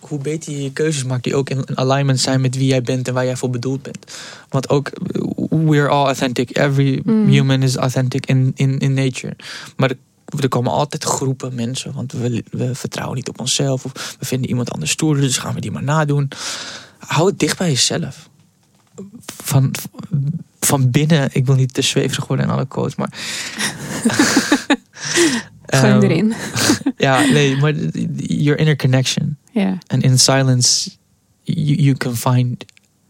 [0.00, 3.08] hoe beter je je keuzes maakt die ook in alignment zijn met wie jij bent
[3.08, 4.16] en waar jij voor bedoeld bent.
[4.48, 6.56] Want ook, eh, we're all authentic.
[6.58, 7.28] Every Mm.
[7.28, 9.36] human is authentic in, in, in nature.
[9.76, 9.92] Maar
[10.40, 13.84] er komen altijd groepen mensen, want we, we vertrouwen niet op onszelf.
[13.84, 16.30] Of we vinden iemand anders stoerder, dus gaan we die maar nadoen.
[16.98, 18.28] Hou het dicht bij jezelf.
[19.26, 19.74] Van,
[20.60, 23.12] van binnen, ik wil niet te zweverig worden in alle quotes, maar...
[25.66, 26.34] Hem Ehm, erin.
[26.96, 27.74] Ja, nee, maar
[28.16, 29.36] your inner connection.
[29.50, 29.78] Ja.
[29.86, 30.90] And in silence,
[31.42, 32.64] you, you can find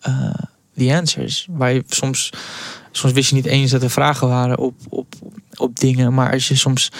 [0.08, 0.34] uh,
[0.76, 1.46] the answers.
[1.50, 2.32] Waar je soms,
[2.90, 5.14] soms wist je niet eens dat er vragen waren op, op,
[5.58, 6.14] op dingen.
[6.14, 6.92] Maar als je soms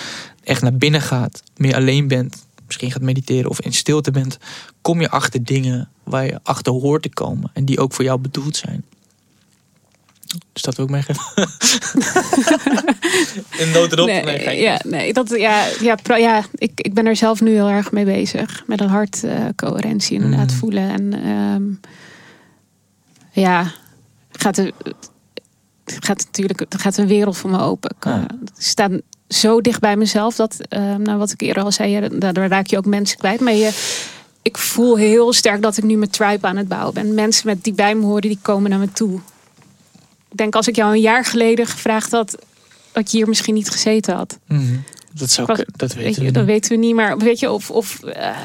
[0.45, 4.39] echt naar binnen gaat, meer alleen bent, misschien gaat mediteren of in stilte bent,
[4.83, 8.19] kom je achter dingen waar je achter hoort te komen en die ook voor jou
[8.19, 8.85] bedoeld zijn.
[10.53, 11.23] Dus dat wil ik meegeven.
[13.59, 14.07] In notendop.
[14.07, 17.69] Nee, nee, ja, nee, dat, ja, ja, ja ik, ik ben er zelf nu heel
[17.69, 18.63] erg mee bezig.
[18.67, 20.59] Met een hartcoherentie inderdaad Mhm.
[20.59, 20.91] voelen.
[20.91, 21.91] En ehm,
[23.43, 23.73] ja,
[24.33, 24.63] gaat
[25.95, 27.95] er, gaat natuurlijk er gaat een wereld voor me open.
[27.99, 28.21] Ik, Ja.
[28.29, 28.89] eh, sta
[29.29, 32.67] zo dicht bij mezelf dat, ehm, nou, wat ik eerder al zei, ja, daardoor raak
[32.67, 33.41] je ook mensen kwijt.
[33.41, 33.71] Maar je,
[34.43, 37.15] ik voel heel sterk dat ik nu mijn tribe aan het bouwen ben.
[37.15, 39.21] Mensen met, die bij me horen, die komen naar me toe.
[40.31, 42.37] Ik denk als ik jou een jaar geleden gevraagd had,
[42.93, 44.39] dat je hier misschien niet gezeten had.
[44.47, 44.77] Mhm.
[45.13, 46.53] Dat, zou, Was- ik- dat weten we dat niet.
[46.53, 48.37] weten we niet, maar weet je, of, of eh,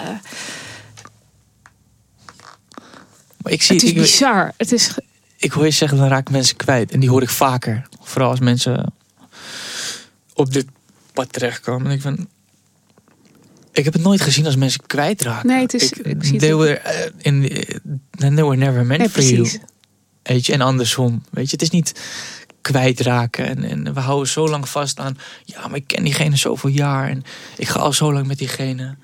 [3.43, 4.53] Maar ik, zie, het is ik, bizar.
[4.57, 4.91] Het is,
[5.41, 6.91] ik hoor je zeggen, dan raak ik mensen kwijt.
[6.91, 7.87] En die hoor ik vaker.
[8.01, 8.93] Vooral als mensen
[10.33, 10.65] op dit
[11.13, 11.87] pad terechtkomen.
[11.87, 12.27] En ik van...
[13.71, 15.47] Ik heb het nooit gezien als mensen kwijtraken.
[15.47, 17.41] Nee, het is- ik zie they were, eh, in,
[18.09, 19.35] then they were never meant nee, for you.
[19.35, 19.59] precies.
[20.23, 21.23] Weet je, en andersom.
[21.29, 22.01] Weet je, het is niet
[22.61, 23.45] kwijtraken.
[23.45, 25.17] En, en we houden zo lang vast aan.
[25.43, 27.09] Ja, maar ik ken diegene zoveel jaar.
[27.09, 27.23] En
[27.57, 28.95] ik ga al zo lang met diegene.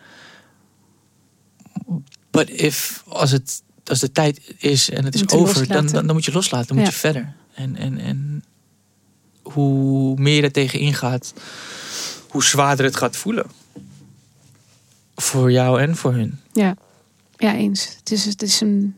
[2.32, 6.16] But if, als, het, als de tijd is en het is over, dan, dan, dan
[6.16, 6.68] moet je loslaten.
[6.68, 7.34] Dan moet je verder.
[7.54, 8.44] En, en, en
[9.42, 11.34] hoe meer je er tegen ingaat,
[12.30, 13.46] hoe zwaarder het gaat voelen.
[15.16, 16.40] Voor jou en voor hun.
[16.54, 16.76] Ja,
[17.38, 17.96] ja eens.
[18.00, 18.96] Het is, het is een,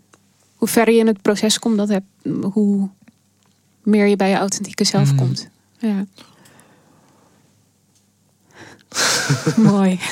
[0.56, 2.04] hoe verder je in het proces komt, dat heb,
[2.42, 2.90] hoe
[3.84, 5.18] meer je bij je authentieke zelf Mhm.
[5.18, 5.48] komt.
[5.78, 6.06] Ja.
[9.72, 10.00] Mooi.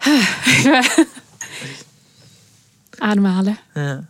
[3.00, 3.58] Ademhalen.
[3.74, 4.08] Ja.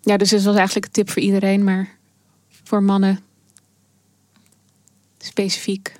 [0.00, 1.96] Ja, dus dit was eigenlijk een tip voor iedereen, maar
[2.64, 3.20] voor mannen
[5.18, 5.92] specifiek.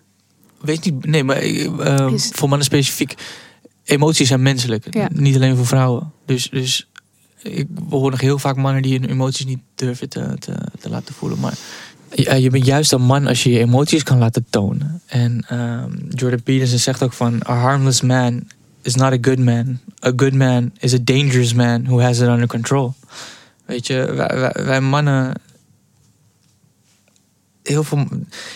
[0.60, 3.14] Weet niet, nee, maar Is- voor mannen specifiek.
[3.84, 5.08] Emoties zijn menselijk, Ja.
[5.12, 6.12] niet alleen voor vrouwen.
[6.26, 6.88] Dus, dus
[7.42, 11.14] ik hoor nog heel vaak mannen die hun emoties niet durven te, te, te laten
[11.14, 11.38] voelen.
[11.40, 11.58] Maar
[12.14, 15.02] ja, je bent juist een man als je je emoties kan laten tonen.
[15.06, 18.48] En ehm, Jordan Peterson zegt ook van: A harmless man
[18.82, 19.78] is not a good man.
[20.06, 22.94] A good man is a dangerous man who has it under control.
[23.64, 25.34] Weet je, wij, wij, wij mannen.
[27.62, 28.06] Heel veel,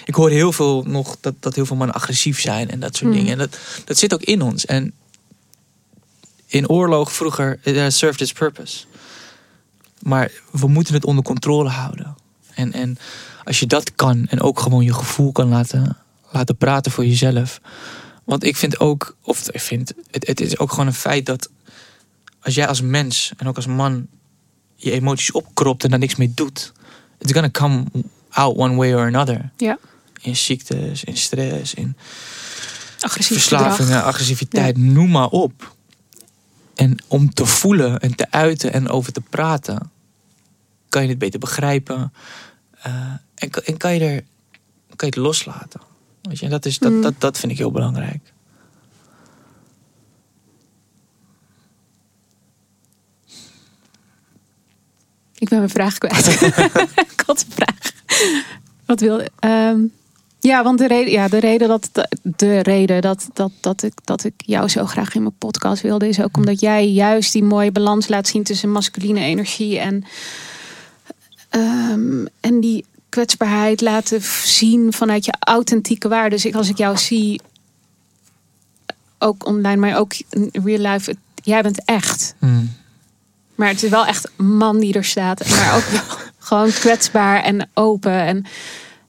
[0.05, 3.11] ik hoor heel veel nog dat, dat heel veel mannen agressief zijn en dat soort
[3.11, 3.17] Mm.
[3.17, 3.33] dingen.
[3.33, 4.67] En dat, dat zit ook in ons.
[4.67, 4.93] En
[6.47, 8.85] in oorlog vroeger, it served its purpose.
[9.99, 12.15] Maar we moeten het onder controle houden.
[12.55, 12.99] En, en
[13.45, 15.97] als je dat kan en ook gewoon je gevoel kan laten,
[16.31, 17.61] laten praten voor jezelf.
[18.25, 21.49] Want ik vind ook, of ik vind, het, het is ook gewoon een feit dat
[22.41, 24.07] als jij als mens en ook als man
[24.77, 26.73] je emoties opkropt en daar niks mee doet,
[27.19, 27.85] it's gonna come
[28.29, 29.51] out one way or another.
[29.57, 29.79] Ja.
[30.21, 31.97] In ziektes, in stress, in
[32.99, 35.75] verslavingen, agressiviteit, noem maar op.
[36.75, 39.91] En om te voelen en te uiten en over te praten,
[40.93, 42.13] kan je het beter begrijpen.
[42.83, 42.93] eh,
[43.35, 44.25] en, kan- en kan, je er,
[44.97, 45.81] kan je het loslaten.
[46.23, 46.45] Weet je?
[46.45, 47.03] En dat, is, dat, Mm.
[47.03, 48.33] dat, dat vind ik heel belangrijk.
[55.39, 56.27] Ik ben mijn vraag kwijt.
[57.13, 57.93] ik had een vraag.
[58.87, 59.29] Wat wilde?
[59.39, 59.79] ehm,
[60.41, 61.91] ja, want de reden, ja, de reden dat
[62.23, 66.09] de reden dat, dat, dat, ik, dat ik jou zo graag in mijn podcast wilde,
[66.09, 70.05] is ook omdat jij juist die mooie balans laat zien tussen masculine energie en,
[71.53, 76.31] ehm, en die kwetsbaarheid laten zien vanuit je authentieke waarde.
[76.35, 77.41] Dus ik, als ik jou zie,
[79.19, 82.35] ook online, maar ook in real life, het- jij bent echt.
[82.39, 82.71] Mm.
[83.55, 85.49] Maar het is wel echt een man die er staat.
[85.49, 88.13] Maar ook wel gewoon kwetsbaar en open.
[88.27, 88.45] En,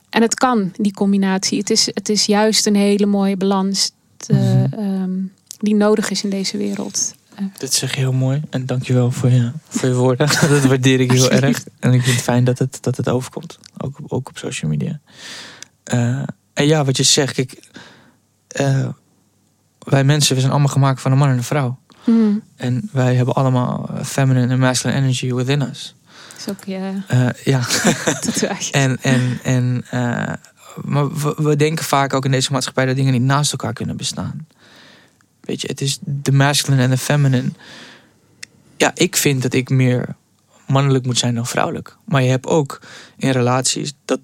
[0.09, 1.59] en het kan, die combinatie.
[1.59, 4.73] Het is, het is juist een hele mooie balans te, Mhm.
[4.79, 5.11] ehm,
[5.59, 7.13] die nodig is in deze wereld.
[7.57, 8.41] Dit zeg je heel mooi.
[8.49, 10.27] En dankjewel voor je, voor je woorden.
[10.49, 11.63] dat waardeer ik heel erg.
[11.79, 13.59] En ik vind het fijn dat het, dat het overkomt.
[13.77, 14.99] Ook, op- ook op social media.
[15.83, 16.23] Eh,
[16.53, 17.33] en ja, wat je zegt.
[17.33, 17.59] Kijk,
[18.47, 18.87] eh,
[19.79, 21.79] wij mensen, we zijn allemaal gemaakt van een man en een vrouw.
[22.05, 25.95] mm, En wij hebben allemaal eh, feminine en masculine energy within us.
[26.37, 27.01] is ook je
[27.43, 27.61] ja,
[28.21, 28.71] tatoeage.
[28.83, 29.85] en, en, en
[30.83, 33.97] maar we, we denken vaak ook in deze maatschappij dat dingen niet naast elkaar kunnen
[33.97, 34.47] bestaan.
[35.43, 37.49] Weet je, het is de masculine en de feminine.
[38.77, 40.15] Ja, ik vind dat ik meer
[40.67, 41.97] mannelijk moet zijn dan vrouwelijk.
[42.05, 42.81] Maar je hebt ook
[43.17, 44.19] in relaties dat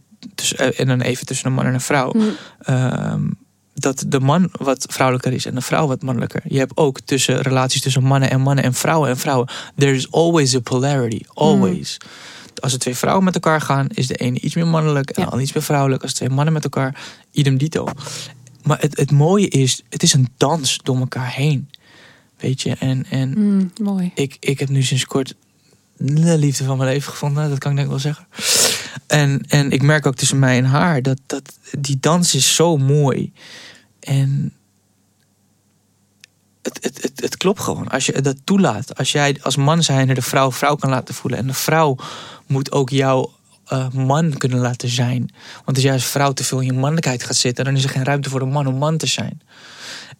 [0.55, 2.11] eh, en dan even tussen een man en een vrouw.
[2.13, 3.21] Mm, ehm,
[3.73, 6.41] dat de man wat vrouwelijker is en de vrouw wat mannelijker.
[6.47, 9.47] Je hebt ook tussen relaties tussen mannen en mannen en vrouwen en vrouwen.
[9.75, 11.97] There is always a polarity, always.
[12.59, 15.21] Als er twee vrouwen met elkaar gaan, is de ene iets meer mannelijk en Ja.
[15.21, 16.03] de andere iets meer vrouwelijk.
[16.03, 16.95] Als twee mannen met elkaar,
[17.31, 17.87] idem dito.
[18.69, 21.69] Maar het, het mooie is, het is een dans door elkaar heen.
[22.37, 24.11] Weet je, en, en Mm, mooi.
[24.15, 25.35] ik, ik heb nu sinds kort
[25.97, 27.49] de liefde van mijn leven gevonden.
[27.49, 28.27] Dat kan ik denk ik wel zeggen.
[29.07, 32.77] En, en ik merk ook tussen mij en haar dat, dat die dans is zo
[32.77, 33.31] mooi.
[33.99, 34.53] En
[36.61, 37.87] het, het, het, het klopt gewoon.
[37.87, 38.97] Als je dat toelaat.
[38.97, 41.39] Als jij als man zijnde de vrouw vrouw kan laten voelen.
[41.39, 41.95] En de vrouw
[42.47, 43.29] moet ook jou
[43.69, 45.29] eh, man kunnen laten zijn.
[45.65, 47.65] Want als jij als vrouw te veel in je mannelijkheid gaat zitten...
[47.65, 49.41] dan is er geen ruimte voor een man om man te zijn.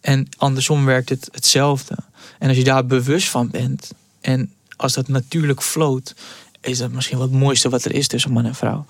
[0.00, 1.96] En andersom werkt het hetzelfde.
[2.38, 3.90] En als je daar bewust van bent...
[4.20, 6.14] en als dat natuurlijk floot...
[6.60, 8.86] is dat misschien wel het mooiste wat er is tussen man en vrouw.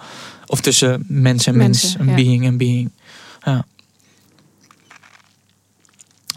[0.47, 1.83] Of tussen mens en mens.
[1.83, 2.15] Mensen, en ja.
[2.15, 2.91] being en being.
[3.43, 3.65] Ja.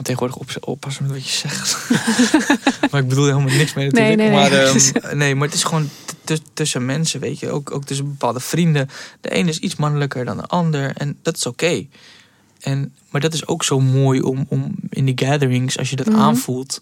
[0.02, 1.90] Tegenwoordig op, oppassen met wat je zegt.
[2.92, 4.18] maar ik bedoel helemaal niks mee natuurlijk.
[4.18, 4.50] Nee, nee, nee.
[4.50, 4.52] Maar,
[5.04, 5.90] ehm, nee, maar het is gewoon
[6.54, 7.50] tussen mensen, weet je.
[7.50, 8.90] Ook, ook tussen bepaalde vrienden.
[9.22, 10.92] De ene is iets mannelijker dan de ander.
[10.96, 11.86] En dat is oké.
[12.60, 16.08] En Maar dat is ook zo mooi om, om in die gatherings, als je dat
[16.08, 16.20] Mhm.
[16.20, 16.82] aanvoelt...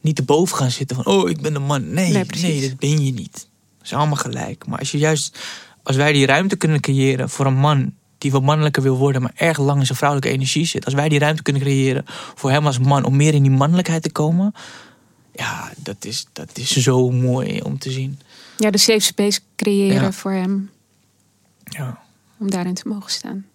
[0.00, 1.06] niet erboven gaan zitten van...
[1.06, 1.92] oh, ik ben de man.
[1.92, 3.32] Nee, Nee, nee, dat ben je niet.
[3.78, 4.66] Dat is allemaal gelijk.
[4.66, 5.38] Maar als je juist...
[5.82, 7.92] als wij die ruimte kunnen creëren voor een man...
[8.18, 9.22] die wat mannelijker wil worden...
[9.22, 10.84] maar erg lang in zijn vrouwelijke energie zit...
[10.84, 13.04] als wij die ruimte kunnen creëren voor hem als man...
[13.04, 14.54] om meer in die mannelijkheid te komen...
[15.32, 18.18] ja, dat is, dat is zo mooi om te zien.
[18.56, 20.12] Ja, de safe space creëren Ja.
[20.12, 20.70] voor hem.
[21.64, 21.98] Ja.
[22.38, 23.46] Om daarin te mogen staan.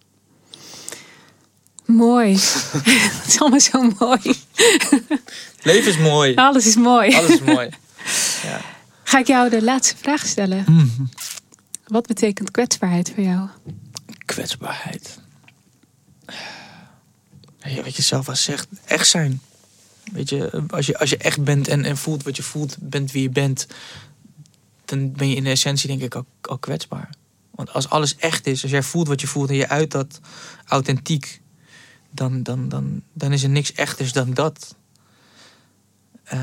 [1.84, 2.32] Mooi.
[2.82, 4.34] Het is allemaal zo mooi.
[5.62, 6.34] Leven is mooi.
[6.34, 7.14] Alles is mooi.
[7.14, 7.68] Alles is mooi.
[8.42, 8.60] Ja.
[9.04, 10.64] Ga ik jou de laatste vraag stellen.
[10.68, 11.04] Mhm.
[11.86, 13.48] Wat betekent kwetsbaarheid voor jou?
[14.24, 15.18] kwetsbaarheid.
[17.64, 19.40] Ja, wat je zelf al zegt, echt zijn.
[20.12, 23.12] Weet je, als je, als je echt bent en, en voelt wat je voelt, bent
[23.12, 23.66] wie je bent,
[24.90, 27.10] dan ben je in de essentie denk ik al, kwetsbaar.
[27.50, 30.20] Want als alles echt is, als jij voelt wat je voelt en je uit dat
[30.66, 31.40] authentiek,
[32.10, 34.76] dan, dan, dan, dan is er niks echters dan dat.
[36.24, 36.38] Eh,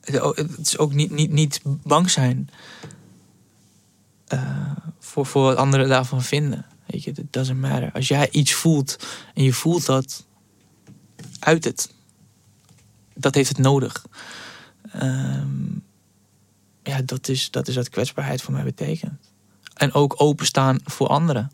[0.00, 2.48] het- is ook niet, niet, niet bang zijn
[4.26, 6.66] eh, voor, voor wat anderen daarvan vinden.
[6.86, 7.92] Weet je, it doesn't matter.
[7.92, 8.96] Als jij iets voelt
[9.34, 10.26] en je voelt dat,
[11.38, 11.92] uit het.
[13.14, 14.04] Dat heeft het nodig.
[14.92, 15.57] Ehm,
[16.98, 19.12] ja, dat is, dat is wat kwetsbaarheid voor mij betekent.
[19.74, 21.50] En ook openstaan voor anderen.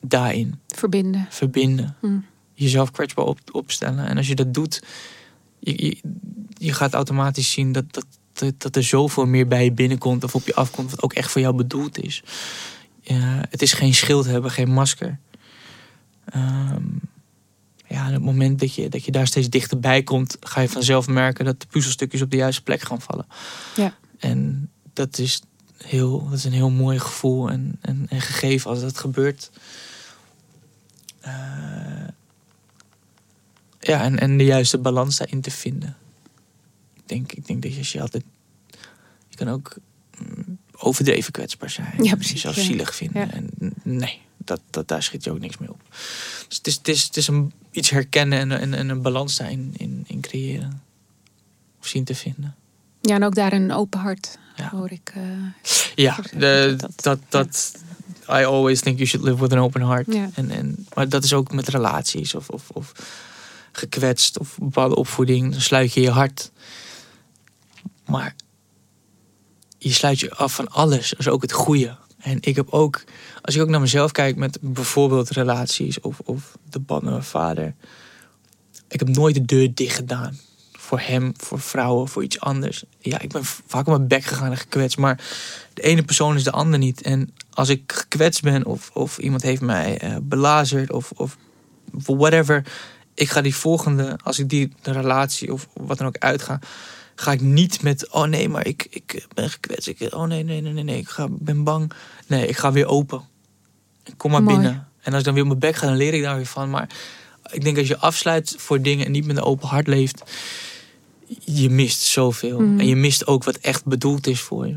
[0.00, 1.26] Daarin Verbinden.
[1.30, 1.96] verbinden.
[2.00, 2.24] Mm.
[2.54, 4.06] Jezelf kwetsbaar op, opstellen.
[4.06, 4.82] En als je dat doet,
[5.58, 5.96] je, je,
[6.54, 10.34] je gaat automatisch zien dat, dat, dat, dat er zoveel meer bij je binnenkomt of
[10.34, 12.22] op je afkomt, wat ook echt voor jou bedoeld is.
[13.00, 15.18] Ja, het is geen schild hebben, geen masker.
[16.24, 16.84] Ehm,
[17.86, 20.68] ja, en op het moment dat je, dat je daar steeds dichterbij komt, ga je
[20.68, 23.26] vanzelf merken dat de puzzelstukjes op de juiste plek gaan vallen.
[23.76, 23.94] Ja.
[24.18, 25.42] En dat is,
[25.84, 29.50] heel, dat is een heel mooi gevoel en, en, en gegeven als dat gebeurt.
[31.20, 32.08] Eh,
[33.80, 35.96] ja, en, en de juiste balans daarin te vinden.
[36.94, 38.24] Ik denk, ik denk dat je, als je altijd.
[39.28, 39.76] Je kan ook
[40.18, 42.04] mm, overdreven kwetsbaar zijn.
[42.04, 42.62] Ja, precies, Jezelf ja.
[42.62, 43.26] zielig vinden.
[43.26, 43.32] Ja.
[43.32, 43.50] En
[43.82, 45.80] nee, dat, dat, daar schiet je ook niks mee op.
[46.48, 49.36] Dus het is, het is, het is een, iets herkennen en, en, en een balans
[49.36, 50.82] daarin in, in creëren.
[51.80, 52.56] Of zien te vinden.
[53.00, 54.68] Ja, en ook daar een open hart Ja.
[54.70, 55.12] hoor ik.
[55.14, 55.22] eh,
[55.94, 57.72] Ja, de, dat- dat, dat,
[58.28, 60.06] I always think you should live with an open heart.
[60.14, 60.30] Ja.
[60.34, 62.92] En, en, maar dat is ook met relaties of, of, of
[63.72, 65.50] gekwetst of bepaalde opvoeding.
[65.52, 66.50] Dan sluit je je hart.
[68.06, 68.34] Maar
[69.78, 71.96] je sluit je af van alles, dus ook het goede.
[72.18, 73.04] En ik heb ook,
[73.42, 77.24] als ik ook naar mezelf kijk met bijvoorbeeld relaties of, of de band met mijn
[77.24, 77.74] vader.
[78.88, 80.38] Ik heb nooit de deur dicht gedaan.
[80.88, 82.84] Voor hem, voor vrouwen, voor iets anders.
[82.98, 84.98] Ja, ik ben vaak op mijn bek gegaan en gekwetst.
[84.98, 85.20] Maar
[85.74, 87.02] de ene persoon is de ander niet.
[87.02, 91.36] En als ik gekwetst ben of, of iemand heeft mij eh, belazerd of, of
[91.92, 92.66] whatever.
[93.14, 96.58] Ik ga die volgende, als ik die de relatie of wat dan ook uitga,
[97.14, 99.88] ga ik niet met, oh nee, maar ik, ik ben gekwetst.
[99.88, 101.92] Ik, oh nee, nee, nee, nee, nee, ik ga, ben bang.
[102.26, 103.22] Nee, ik ga weer open.
[104.04, 104.56] Ik kom maar Mooi.
[104.56, 104.88] binnen.
[105.00, 106.70] En als ik dan weer op mijn bek ga, dan leer ik daar weer van.
[106.70, 106.88] Maar
[107.50, 110.22] ik denk als je afsluit voor dingen en niet met een open hart leeft,
[111.44, 112.60] je mist zoveel.
[112.60, 112.80] Mhm.
[112.80, 114.74] En je mist ook wat echt bedoeld is voor je.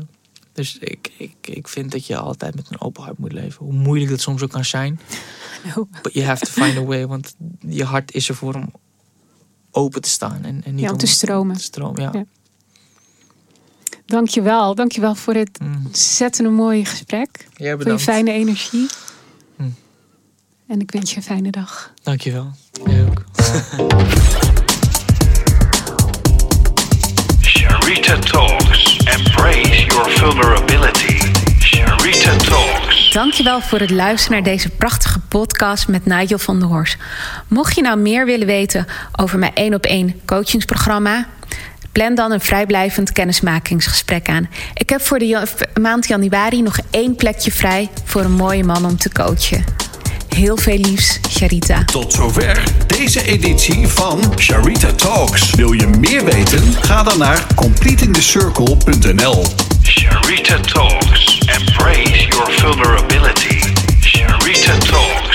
[0.52, 3.64] Dus ik, ik, ik vind dat je altijd met een open hart moet leven.
[3.64, 5.00] Hoe moeilijk dat soms ook kan zijn.
[5.64, 7.06] nou, But you have to find a way.
[7.06, 7.34] Want
[7.68, 8.72] je hart is ervoor om
[9.70, 10.44] open te staan.
[10.44, 11.56] En, en niet Ja, om te stromen.
[11.56, 12.10] te stromen ja.
[12.12, 12.24] Ja.
[14.06, 14.74] Dankjewel.
[14.74, 15.82] Dankjewel voor dit Mm.
[15.86, 17.48] ontzettend mooie gesprek.
[17.56, 18.86] Jij Voor je fijne energie.
[19.56, 19.62] Hm.
[20.66, 21.92] En ik wens je een fijne dag.
[22.02, 22.50] Dankjewel.
[22.86, 23.24] Jij ook.
[27.82, 28.96] Sharita Talks.
[28.96, 31.18] Embrace your vulnerability.
[31.58, 33.12] Sharita Talks.
[33.12, 36.96] Dankjewel voor het luisteren naar deze prachtige podcast met Nigel van der Horst.
[37.48, 41.26] Mocht je nou meer willen weten over mijn 1 op 1 coachingsprogramma,
[41.92, 44.48] plan dan een vrijblijvend kennismakingsgesprek aan.
[44.74, 45.46] Ik heb voor de
[45.80, 49.64] maand januari nog één plekje vrij voor een mooie man om te coachen.
[50.34, 51.84] Heel veel liefs, Sharita.
[51.84, 55.50] Tot zover deze editie van Sharita Talks.
[55.50, 56.74] Wil je meer weten?
[56.80, 59.44] Ga dan naar completingthecircle.nl.
[59.82, 61.38] Sharita Talks.
[61.38, 63.60] Embrace your vulnerability.
[64.00, 65.31] Sharita Talks.